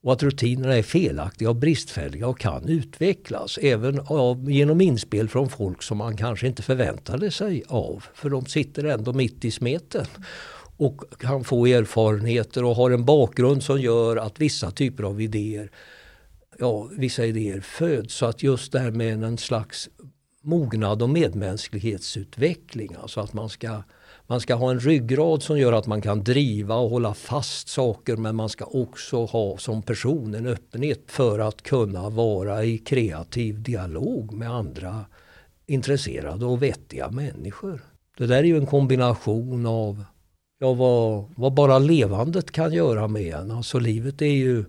och 0.00 0.12
att 0.12 0.22
rutinerna 0.22 0.76
är 0.76 0.82
felaktiga 0.82 1.50
och 1.50 1.56
bristfälliga 1.56 2.28
och 2.28 2.40
kan 2.40 2.68
utvecklas 2.68 3.58
även 3.62 4.00
av, 4.00 4.50
genom 4.50 4.80
inspel 4.80 5.28
från 5.28 5.48
folk 5.48 5.82
som 5.82 5.98
man 5.98 6.16
kanske 6.16 6.46
inte 6.46 6.62
förväntade 6.62 7.30
sig 7.30 7.62
av. 7.68 8.04
För 8.14 8.30
de 8.30 8.46
sitter 8.46 8.84
ändå 8.84 9.12
mitt 9.12 9.44
i 9.44 9.50
smeten 9.50 10.06
och 10.76 11.04
kan 11.18 11.44
få 11.44 11.66
erfarenheter 11.66 12.64
och 12.64 12.76
har 12.76 12.90
en 12.90 13.04
bakgrund 13.04 13.62
som 13.62 13.80
gör 13.80 14.16
att 14.16 14.40
vissa 14.40 14.70
typer 14.70 15.04
av 15.04 15.20
idéer, 15.20 15.70
ja 16.58 16.88
vissa 16.96 17.26
idéer 17.26 17.60
föds. 17.60 18.14
Så 18.14 18.26
att 18.26 18.42
just 18.42 18.72
det 18.72 18.78
här 18.78 18.90
med 18.90 19.24
en 19.24 19.38
slags 19.38 19.88
mognad 20.42 21.02
och 21.02 21.10
medmänsklighetsutveckling, 21.10 22.96
alltså 23.02 23.20
att 23.20 23.32
man 23.32 23.48
ska 23.48 23.82
man 24.30 24.40
ska 24.40 24.54
ha 24.54 24.70
en 24.70 24.80
ryggrad 24.80 25.42
som 25.42 25.58
gör 25.58 25.72
att 25.72 25.86
man 25.86 26.00
kan 26.00 26.24
driva 26.24 26.76
och 26.76 26.90
hålla 26.90 27.14
fast 27.14 27.68
saker 27.68 28.16
men 28.16 28.36
man 28.36 28.48
ska 28.48 28.64
också 28.64 29.24
ha 29.24 29.58
som 29.58 29.82
person 29.82 30.34
en 30.34 30.46
öppenhet 30.46 31.02
för 31.06 31.38
att 31.38 31.62
kunna 31.62 32.08
vara 32.08 32.64
i 32.64 32.78
kreativ 32.78 33.62
dialog 33.62 34.32
med 34.32 34.50
andra 34.50 35.04
intresserade 35.66 36.46
och 36.46 36.62
vettiga 36.62 37.10
människor. 37.10 37.80
Det 38.18 38.26
där 38.26 38.36
är 38.36 38.44
ju 38.44 38.56
en 38.56 38.66
kombination 38.66 39.66
av 39.66 40.04
ja, 40.58 40.72
vad, 40.72 41.24
vad 41.36 41.54
bara 41.54 41.78
levandet 41.78 42.50
kan 42.50 42.72
göra 42.72 43.08
med 43.08 43.34
en. 43.34 43.50
Alltså 43.50 43.78
livet 43.78 44.22
är 44.22 44.26
ju, 44.26 44.64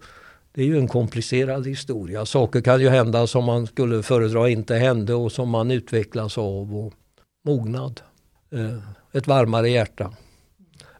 det 0.52 0.62
är 0.62 0.66
ju 0.66 0.78
en 0.78 0.88
komplicerad 0.88 1.68
historia. 1.68 2.26
Saker 2.26 2.62
kan 2.62 2.82
ju 2.82 2.90
hända 2.90 3.28
som 3.28 3.46
man 3.46 3.68
skulle 3.68 4.04
föredra 4.04 4.50
inte 4.50 4.76
hände 4.76 5.14
och 5.14 5.32
som 5.32 5.50
man 5.50 5.72
utvecklas 5.72 6.38
av. 6.38 6.78
Och 6.78 6.94
mognad. 7.46 8.02
Eh, 8.52 8.99
ett 9.12 9.28
varmare 9.28 9.70
hjärta. 9.70 10.14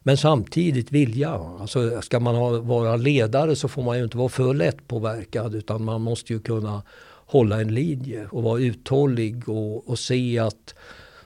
Men 0.02 0.16
samtidigt 0.16 0.92
vilja. 0.92 1.30
Alltså 1.60 2.02
ska 2.02 2.20
man 2.20 2.34
ha, 2.34 2.60
vara 2.60 2.96
ledare 2.96 3.56
så 3.56 3.68
får 3.68 3.82
man 3.82 3.98
ju 3.98 4.04
inte 4.04 4.18
vara 4.18 4.28
för 4.28 4.54
lättpåverkad 4.54 5.54
utan 5.54 5.84
man 5.84 6.00
måste 6.00 6.32
ju 6.32 6.40
kunna 6.40 6.82
hålla 7.26 7.60
en 7.60 7.74
linje 7.74 8.28
och 8.32 8.42
vara 8.42 8.60
uthållig 8.60 9.48
och, 9.48 9.88
och 9.88 9.98
se 9.98 10.38
att 10.38 10.74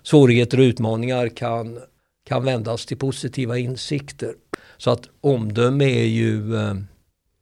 svårigheter 0.02 0.58
och 0.58 0.62
utmaningar 0.62 1.28
kan, 1.28 1.78
kan 2.24 2.44
vändas 2.44 2.86
till 2.86 2.96
positiva 2.98 3.58
insikter. 3.58 4.34
Så 4.76 4.90
att 4.90 5.08
omdöme 5.20 5.84
är 5.84 6.06
ju, 6.06 6.56
eh, 6.56 6.74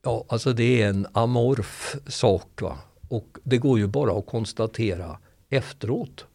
ja 0.05 0.24
alltså 0.28 0.52
det 0.52 0.83
är 0.83 0.88
en 0.88 1.07
amorf 1.12 1.96
sak. 2.07 2.62
Va? 2.62 2.78
Och 3.09 3.38
det 3.42 3.59
går 3.59 3.78
ju 3.78 3.87
bara 3.87 4.18
att 4.18 4.26
konstatera 4.26 5.18
efteråt 5.48 6.26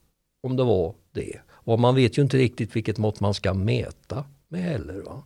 om 0.44 0.56
det 0.56 0.64
var 0.64 0.96
det. 1.12 1.40
Och 1.68 1.80
man 1.80 1.96
vet 1.96 2.18
ju 2.18 2.22
inte 2.22 2.38
riktigt 2.38 2.76
vilket 2.76 2.98
mått 2.98 3.20
man 3.20 3.34
ska 3.34 3.54
mäta 3.54 4.26
med 4.48 4.62
heller. 4.62 5.02
Va? 5.02 5.24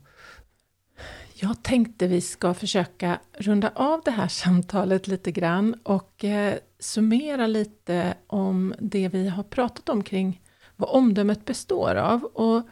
Jag 1.33 1.63
tänkte 1.63 2.07
vi 2.07 2.21
ska 2.21 2.53
försöka 2.53 3.19
runda 3.33 3.71
av 3.75 4.01
det 4.05 4.11
här 4.11 4.27
samtalet 4.27 5.07
lite 5.07 5.31
grann 5.31 5.75
och 5.83 6.23
eh, 6.23 6.55
summera 6.79 7.47
lite 7.47 8.13
om 8.27 8.73
det 8.79 9.07
vi 9.07 9.27
har 9.27 9.43
pratat 9.43 9.89
om 9.89 10.03
kring 10.03 10.41
vad 10.75 10.89
omdömet 10.89 11.45
består 11.45 11.95
av. 11.95 12.23
Och, 12.23 12.67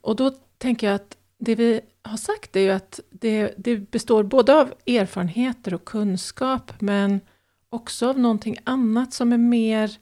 och 0.00 0.16
då 0.16 0.30
tänker 0.58 0.86
jag 0.86 0.94
att 0.94 1.16
det 1.38 1.54
vi 1.54 1.80
har 2.02 2.16
sagt 2.16 2.56
är 2.56 2.60
ju 2.60 2.70
att 2.70 3.00
det, 3.10 3.54
det 3.56 3.76
består 3.76 4.22
både 4.22 4.60
av 4.60 4.74
erfarenheter 4.86 5.74
och 5.74 5.84
kunskap 5.84 6.72
men 6.80 7.20
också 7.70 8.08
av 8.08 8.18
någonting 8.18 8.56
annat 8.64 9.12
som 9.12 9.32
är 9.32 9.38
mer 9.38 9.98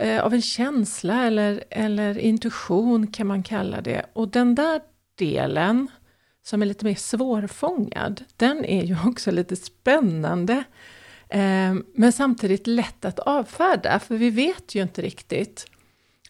eh, 0.00 0.24
av 0.24 0.34
en 0.34 0.42
känsla 0.42 1.26
eller, 1.26 1.64
eller 1.70 2.18
intuition 2.18 3.06
kan 3.06 3.26
man 3.26 3.42
kalla 3.42 3.80
det. 3.80 4.06
Och 4.12 4.28
den 4.28 4.54
där 4.54 4.80
delen 5.14 5.88
som 6.42 6.62
är 6.62 6.66
lite 6.66 6.84
mer 6.84 6.94
svårfångad, 6.94 8.24
den 8.36 8.64
är 8.64 8.84
ju 8.84 8.96
också 9.06 9.30
lite 9.30 9.56
spännande. 9.56 10.64
Eh, 11.28 11.74
men 11.94 12.12
samtidigt 12.12 12.66
lätt 12.66 13.04
att 13.04 13.18
avfärda, 13.18 13.98
för 13.98 14.16
vi 14.16 14.30
vet 14.30 14.74
ju 14.74 14.82
inte 14.82 15.02
riktigt. 15.02 15.66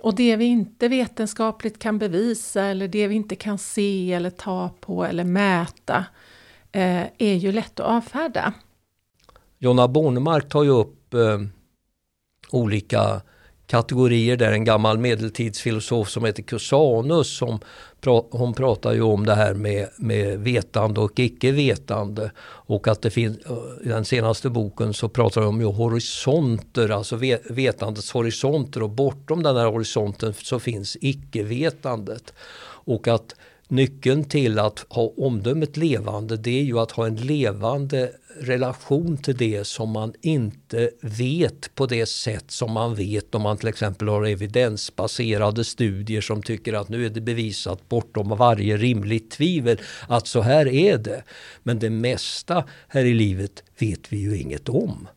Och 0.00 0.14
det 0.14 0.36
vi 0.36 0.44
inte 0.44 0.88
vetenskapligt 0.88 1.78
kan 1.78 1.98
bevisa 1.98 2.62
eller 2.62 2.88
det 2.88 3.06
vi 3.06 3.14
inte 3.14 3.36
kan 3.36 3.58
se 3.58 4.12
eller 4.12 4.30
ta 4.30 4.70
på 4.80 5.04
eller 5.04 5.24
mäta 5.24 6.04
eh, 6.72 7.02
är 7.18 7.34
ju 7.34 7.52
lätt 7.52 7.80
att 7.80 7.86
avfärda. 7.86 8.52
Jonna 9.58 9.88
Bornemark 9.88 10.48
tar 10.48 10.62
ju 10.62 10.70
upp 10.70 11.14
eh, 11.14 11.38
olika 12.50 13.20
kategorier 13.70 14.36
där 14.36 14.52
en 14.52 14.64
gammal 14.64 14.98
medeltidsfilosof 14.98 16.10
som 16.10 16.24
heter 16.24 16.42
Cusanus 16.42 17.36
som 17.36 17.58
hon 18.30 18.54
pratar 18.54 18.92
ju 18.92 19.02
om 19.02 19.26
det 19.26 19.34
här 19.34 19.54
med, 19.54 19.88
med 19.96 20.38
vetande 20.38 21.00
och 21.00 21.18
icke-vetande 21.18 22.30
och 22.42 22.88
att 22.88 23.02
det 23.02 23.10
finns, 23.10 23.38
eh, 23.38 23.86
i 23.86 23.88
den 23.88 24.04
senaste 24.04 24.50
boken 24.50 24.94
så 24.94 25.08
pratar 25.08 25.40
de 25.40 25.48
om 25.48 25.60
ju 25.60 25.66
horisonter, 25.66 26.88
alltså 26.88 27.16
vetandets 27.50 28.12
horisonter 28.12 28.82
och 28.82 28.90
bortom 28.90 29.42
den 29.42 29.56
här 29.56 29.66
horisonten 29.66 30.34
så 30.34 30.58
finns 30.58 30.96
icke-vetandet. 31.00 32.34
Och 32.84 33.08
att 33.08 33.34
nyckeln 33.70 34.24
till 34.24 34.58
att 34.58 34.86
ha 34.88 35.12
omdömet 35.16 35.76
levande 35.76 36.36
det 36.36 36.60
är 36.60 36.62
ju 36.62 36.78
att 36.78 36.90
ha 36.90 37.06
en 37.06 37.16
levande 37.16 38.12
relation 38.40 39.16
till 39.16 39.36
det 39.36 39.64
som 39.64 39.90
man 39.90 40.12
inte 40.20 40.90
vet 41.00 41.74
på 41.74 41.86
det 41.86 42.06
sätt 42.06 42.50
som 42.50 42.72
man 42.72 42.94
vet 42.94 43.34
om 43.34 43.42
man 43.42 43.56
till 43.56 43.68
exempel 43.68 44.08
har 44.08 44.26
evidensbaserade 44.26 45.64
studier 45.64 46.20
som 46.20 46.42
tycker 46.42 46.72
att 46.72 46.88
nu 46.88 47.06
är 47.06 47.10
det 47.10 47.20
bevisat 47.20 47.88
bortom 47.88 48.28
varje 48.28 48.76
rimligt 48.76 49.30
tvivel 49.30 49.80
att 50.08 50.26
så 50.26 50.40
här 50.40 50.68
är 50.68 50.98
det. 50.98 51.22
Men 51.62 51.78
det 51.78 51.90
mesta 51.90 52.64
här 52.88 53.04
i 53.04 53.14
livet 53.14 53.62
vet 53.78 54.12
vi 54.12 54.16
ju 54.16 54.38
inget 54.38 54.68
om. 54.68 55.08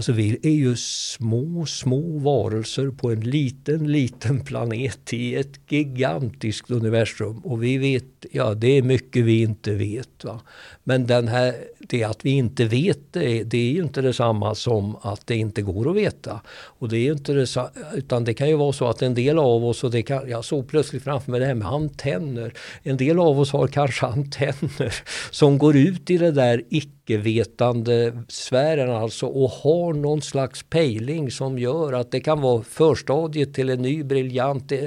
Alltså 0.00 0.12
vi 0.12 0.38
är 0.42 0.50
ju 0.50 0.76
små, 0.76 1.66
små 1.66 2.18
varelser 2.18 2.90
på 2.90 3.10
en 3.10 3.20
liten, 3.20 3.92
liten 3.92 4.40
planet 4.40 5.12
i 5.12 5.34
ett 5.34 5.60
gigantiskt 5.68 6.70
universum. 6.70 7.38
Och 7.38 7.62
vi 7.62 7.78
vet, 7.78 8.26
ja 8.30 8.54
det 8.54 8.78
är 8.78 8.82
mycket 8.82 9.24
vi 9.24 9.42
inte 9.42 9.74
vet. 9.74 10.24
Va? 10.24 10.40
Men 10.84 11.06
den 11.06 11.28
här, 11.28 11.54
det 11.78 12.04
att 12.04 12.24
vi 12.24 12.30
inte 12.30 12.64
vet 12.64 13.12
det, 13.12 13.42
det 13.42 13.58
är 13.58 13.72
ju 13.72 13.82
inte 13.82 14.00
detsamma 14.00 14.54
som 14.54 14.96
att 15.02 15.26
det 15.26 15.36
inte 15.36 15.62
går 15.62 15.90
att 15.90 15.96
veta. 15.96 16.40
Och 16.50 16.88
det 16.88 16.98
är 16.98 17.12
inte 17.12 17.32
detsamma, 17.32 17.70
utan 17.94 18.24
det 18.24 18.34
kan 18.34 18.48
ju 18.48 18.56
vara 18.56 18.72
så 18.72 18.86
att 18.86 19.02
en 19.02 19.14
del 19.14 19.38
av 19.38 19.64
oss, 19.64 19.84
och 19.84 19.90
det 19.90 20.02
kan, 20.02 20.30
jag 20.30 20.44
såg 20.44 20.68
plötsligt 20.68 21.04
framför 21.04 21.30
mig 21.30 21.40
det 21.40 21.46
här 21.46 21.54
med 21.54 21.68
antenner. 21.68 22.52
En 22.82 22.96
del 22.96 23.18
av 23.18 23.40
oss 23.40 23.52
har 23.52 23.66
kanske 23.66 24.06
antenner 24.06 24.94
som 25.30 25.58
går 25.58 25.76
ut 25.76 26.10
i 26.10 26.18
det 26.18 26.30
där 26.30 26.62
icke-vetande 27.10 28.22
sfären 28.28 28.90
alltså 28.90 29.26
och 29.26 29.50
har 29.50 29.92
någon 29.92 30.22
slags 30.22 30.62
pejling 30.62 31.30
som 31.30 31.58
gör 31.58 31.92
att 31.92 32.10
det 32.10 32.20
kan 32.20 32.40
vara 32.40 32.62
förstadiet 32.62 33.54
till 33.54 33.70
en 33.70 33.82
ny 33.82 34.04
briljant 34.04 34.72
eh, 34.72 34.78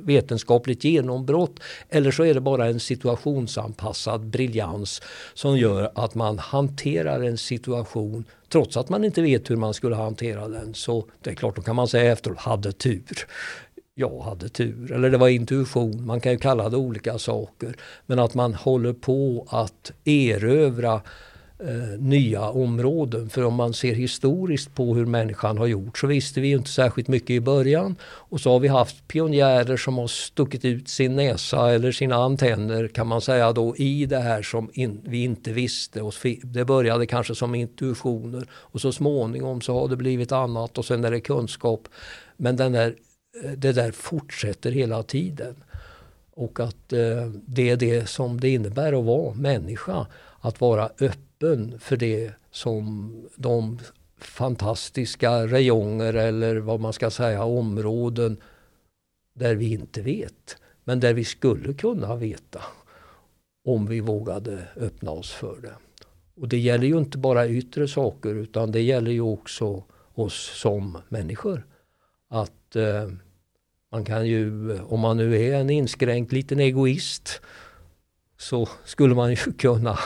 vetenskapligt 0.00 0.84
genombrott. 0.84 1.60
Eller 1.88 2.10
så 2.10 2.24
är 2.24 2.34
det 2.34 2.40
bara 2.40 2.66
en 2.66 2.80
situationsanpassad 2.80 4.26
briljans 4.26 5.02
som 5.34 5.58
gör 5.58 5.90
att 5.94 6.14
man 6.14 6.38
hanterar 6.38 7.20
en 7.22 7.38
situation 7.38 8.24
trots 8.48 8.76
att 8.76 8.88
man 8.88 9.04
inte 9.04 9.22
vet 9.22 9.50
hur 9.50 9.56
man 9.56 9.74
skulle 9.74 9.96
hantera 9.96 10.48
den. 10.48 10.74
Så 10.74 11.04
det 11.22 11.30
är 11.30 11.34
klart, 11.34 11.56
då 11.56 11.62
kan 11.62 11.76
man 11.76 11.88
säga 11.88 12.12
efteråt, 12.12 12.38
hade 12.38 12.72
tur 12.72 13.26
jag 13.98 14.20
hade 14.20 14.48
tur. 14.48 14.92
Eller 14.92 15.10
det 15.10 15.18
var 15.18 15.28
intuition, 15.28 16.06
man 16.06 16.20
kan 16.20 16.32
ju 16.32 16.38
kalla 16.38 16.68
det 16.68 16.76
olika 16.76 17.18
saker. 17.18 17.76
Men 18.06 18.18
att 18.18 18.34
man 18.34 18.54
håller 18.54 18.92
på 18.92 19.46
att 19.50 19.92
erövra 20.04 20.94
eh, 21.58 21.98
nya 21.98 22.48
områden. 22.48 23.28
För 23.28 23.44
om 23.44 23.54
man 23.54 23.74
ser 23.74 23.94
historiskt 23.94 24.74
på 24.74 24.94
hur 24.94 25.06
människan 25.06 25.58
har 25.58 25.66
gjort 25.66 25.98
så 25.98 26.06
visste 26.06 26.40
vi 26.40 26.50
inte 26.50 26.70
särskilt 26.70 27.08
mycket 27.08 27.30
i 27.30 27.40
början. 27.40 27.96
Och 28.02 28.40
så 28.40 28.50
har 28.52 28.60
vi 28.60 28.68
haft 28.68 29.08
pionjärer 29.08 29.76
som 29.76 29.98
har 29.98 30.06
stuckit 30.06 30.64
ut 30.64 30.88
sin 30.88 31.16
näsa 31.16 31.72
eller 31.72 31.92
sina 31.92 32.16
antenner 32.16 32.88
kan 32.88 33.06
man 33.06 33.20
säga 33.20 33.52
då 33.52 33.76
i 33.76 34.06
det 34.06 34.18
här 34.20 34.42
som 34.42 34.70
in, 34.72 35.00
vi 35.04 35.24
inte 35.24 35.52
visste. 35.52 36.02
Och 36.02 36.14
det 36.42 36.64
började 36.64 37.06
kanske 37.06 37.34
som 37.34 37.54
intuitioner 37.54 38.46
och 38.52 38.80
så 38.80 38.92
småningom 38.92 39.60
så 39.60 39.80
har 39.80 39.88
det 39.88 39.96
blivit 39.96 40.32
annat 40.32 40.78
och 40.78 40.84
sen 40.84 41.04
är 41.04 41.10
det 41.10 41.20
kunskap. 41.20 41.88
Men 42.36 42.56
den 42.56 42.72
där, 42.72 42.94
det 43.56 43.72
där 43.72 43.92
fortsätter 43.92 44.70
hela 44.70 45.02
tiden. 45.02 45.54
Och 46.30 46.60
att 46.60 46.92
eh, 46.92 47.30
det 47.46 47.70
är 47.70 47.76
det 47.76 48.08
som 48.08 48.40
det 48.40 48.48
innebär 48.48 48.92
att 48.92 49.04
vara 49.04 49.34
människa. 49.34 50.06
Att 50.40 50.60
vara 50.60 50.90
öppen 51.00 51.78
för 51.80 51.96
det 51.96 52.32
som 52.50 53.12
de 53.36 53.78
fantastiska 54.18 55.46
rejonger 55.46 56.14
eller 56.14 56.56
vad 56.56 56.80
man 56.80 56.92
ska 56.92 57.10
säga 57.10 57.44
områden 57.44 58.36
där 59.34 59.54
vi 59.54 59.72
inte 59.72 60.02
vet. 60.02 60.56
Men 60.84 61.00
där 61.00 61.14
vi 61.14 61.24
skulle 61.24 61.74
kunna 61.74 62.16
veta 62.16 62.60
om 63.64 63.86
vi 63.86 64.00
vågade 64.00 64.68
öppna 64.76 65.10
oss 65.10 65.32
för 65.32 65.60
det. 65.62 65.74
Och 66.40 66.48
det 66.48 66.58
gäller 66.58 66.86
ju 66.86 66.98
inte 66.98 67.18
bara 67.18 67.48
yttre 67.48 67.88
saker 67.88 68.34
utan 68.34 68.72
det 68.72 68.80
gäller 68.80 69.10
ju 69.10 69.20
också 69.20 69.84
oss 70.14 70.60
som 70.60 70.98
människor. 71.08 71.66
Att 72.28 72.76
eh, 72.76 73.08
man 73.92 74.04
kan 74.04 74.26
ju, 74.26 74.72
om 74.80 75.00
man 75.00 75.16
nu 75.16 75.42
är 75.42 75.54
en 75.54 75.70
inskränkt 75.70 76.32
liten 76.32 76.60
egoist, 76.60 77.40
så 78.38 78.68
skulle 78.84 79.14
man 79.14 79.30
ju 79.30 79.36
kunna 79.58 79.98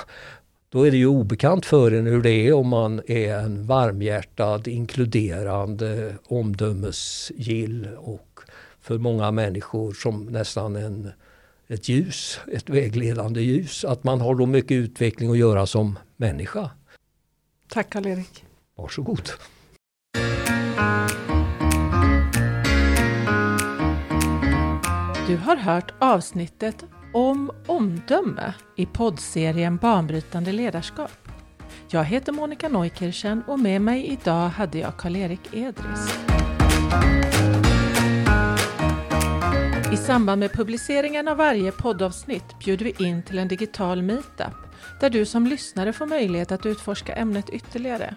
då 0.73 0.87
är 0.87 0.91
det 0.91 0.97
ju 0.97 1.07
obekant 1.07 1.67
för 1.67 1.93
en 1.93 2.07
hur 2.07 2.23
det 2.23 2.31
är 2.31 2.53
om 2.53 2.69
man 2.69 3.01
är 3.07 3.35
en 3.35 3.67
varmhjärtad, 3.67 4.69
inkluderande, 4.69 6.15
omdömesgill 6.25 7.89
och 7.97 8.41
för 8.81 8.99
många 8.99 9.31
människor 9.31 9.93
som 9.93 10.25
nästan 10.25 10.77
en, 10.77 11.13
ett 11.69 11.89
ljus, 11.89 12.41
ett 12.53 12.71
vägledande 12.71 13.41
ljus. 13.41 13.85
Att 13.85 14.05
man 14.05 14.21
har 14.21 14.35
då 14.35 14.47
mycket 14.47 14.75
utveckling 14.75 15.31
att 15.31 15.39
göra 15.39 15.67
som 15.67 15.99
människa. 16.17 16.71
Tack 17.69 17.91
Karl-Erik. 17.91 18.45
Varsågod. 18.77 19.31
Du 25.31 25.37
har 25.37 25.57
hört 25.57 25.95
avsnittet 25.99 26.85
om 27.13 27.51
omdöme 27.67 28.55
i 28.77 28.87
poddserien 28.87 29.77
Banbrytande 29.77 30.53
ledarskap. 30.53 31.29
Jag 31.89 32.05
heter 32.05 32.33
Monica 32.33 32.69
Neukirchen 32.69 33.43
och 33.47 33.59
med 33.59 33.83
mig 33.83 34.07
idag 34.07 34.49
hade 34.49 34.79
jag 34.79 34.97
Karl-Erik 34.97 35.41
Edris. 35.53 36.19
I 39.93 39.97
samband 39.97 40.41
med 40.41 40.53
publiceringen 40.53 41.29
av 41.29 41.37
varje 41.37 41.73
poddavsnitt 41.73 42.59
bjuder 42.65 42.85
vi 42.85 43.05
in 43.07 43.23
till 43.23 43.39
en 43.39 43.49
digital 43.49 44.03
meetup 44.03 44.55
där 45.01 45.11
du 45.11 45.27
som 45.27 45.47
lyssnare 45.47 45.93
får 45.93 46.07
möjlighet 46.07 46.53
att 46.53 46.67
utforska 46.67 47.15
ämnet 47.15 47.51
ytterligare. 47.51 48.15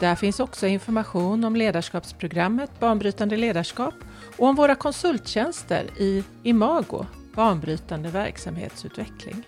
Där 0.00 0.14
finns 0.14 0.40
också 0.40 0.66
information 0.66 1.44
om 1.44 1.56
ledarskapsprogrammet 1.56 2.80
Banbrytande 2.80 3.36
ledarskap 3.36 3.94
och 4.36 4.48
om 4.48 4.56
våra 4.56 4.74
konsulttjänster 4.74 5.86
i 5.98 6.24
Imago, 6.42 7.06
banbrytande 7.34 8.08
verksamhetsutveckling. 8.08 9.44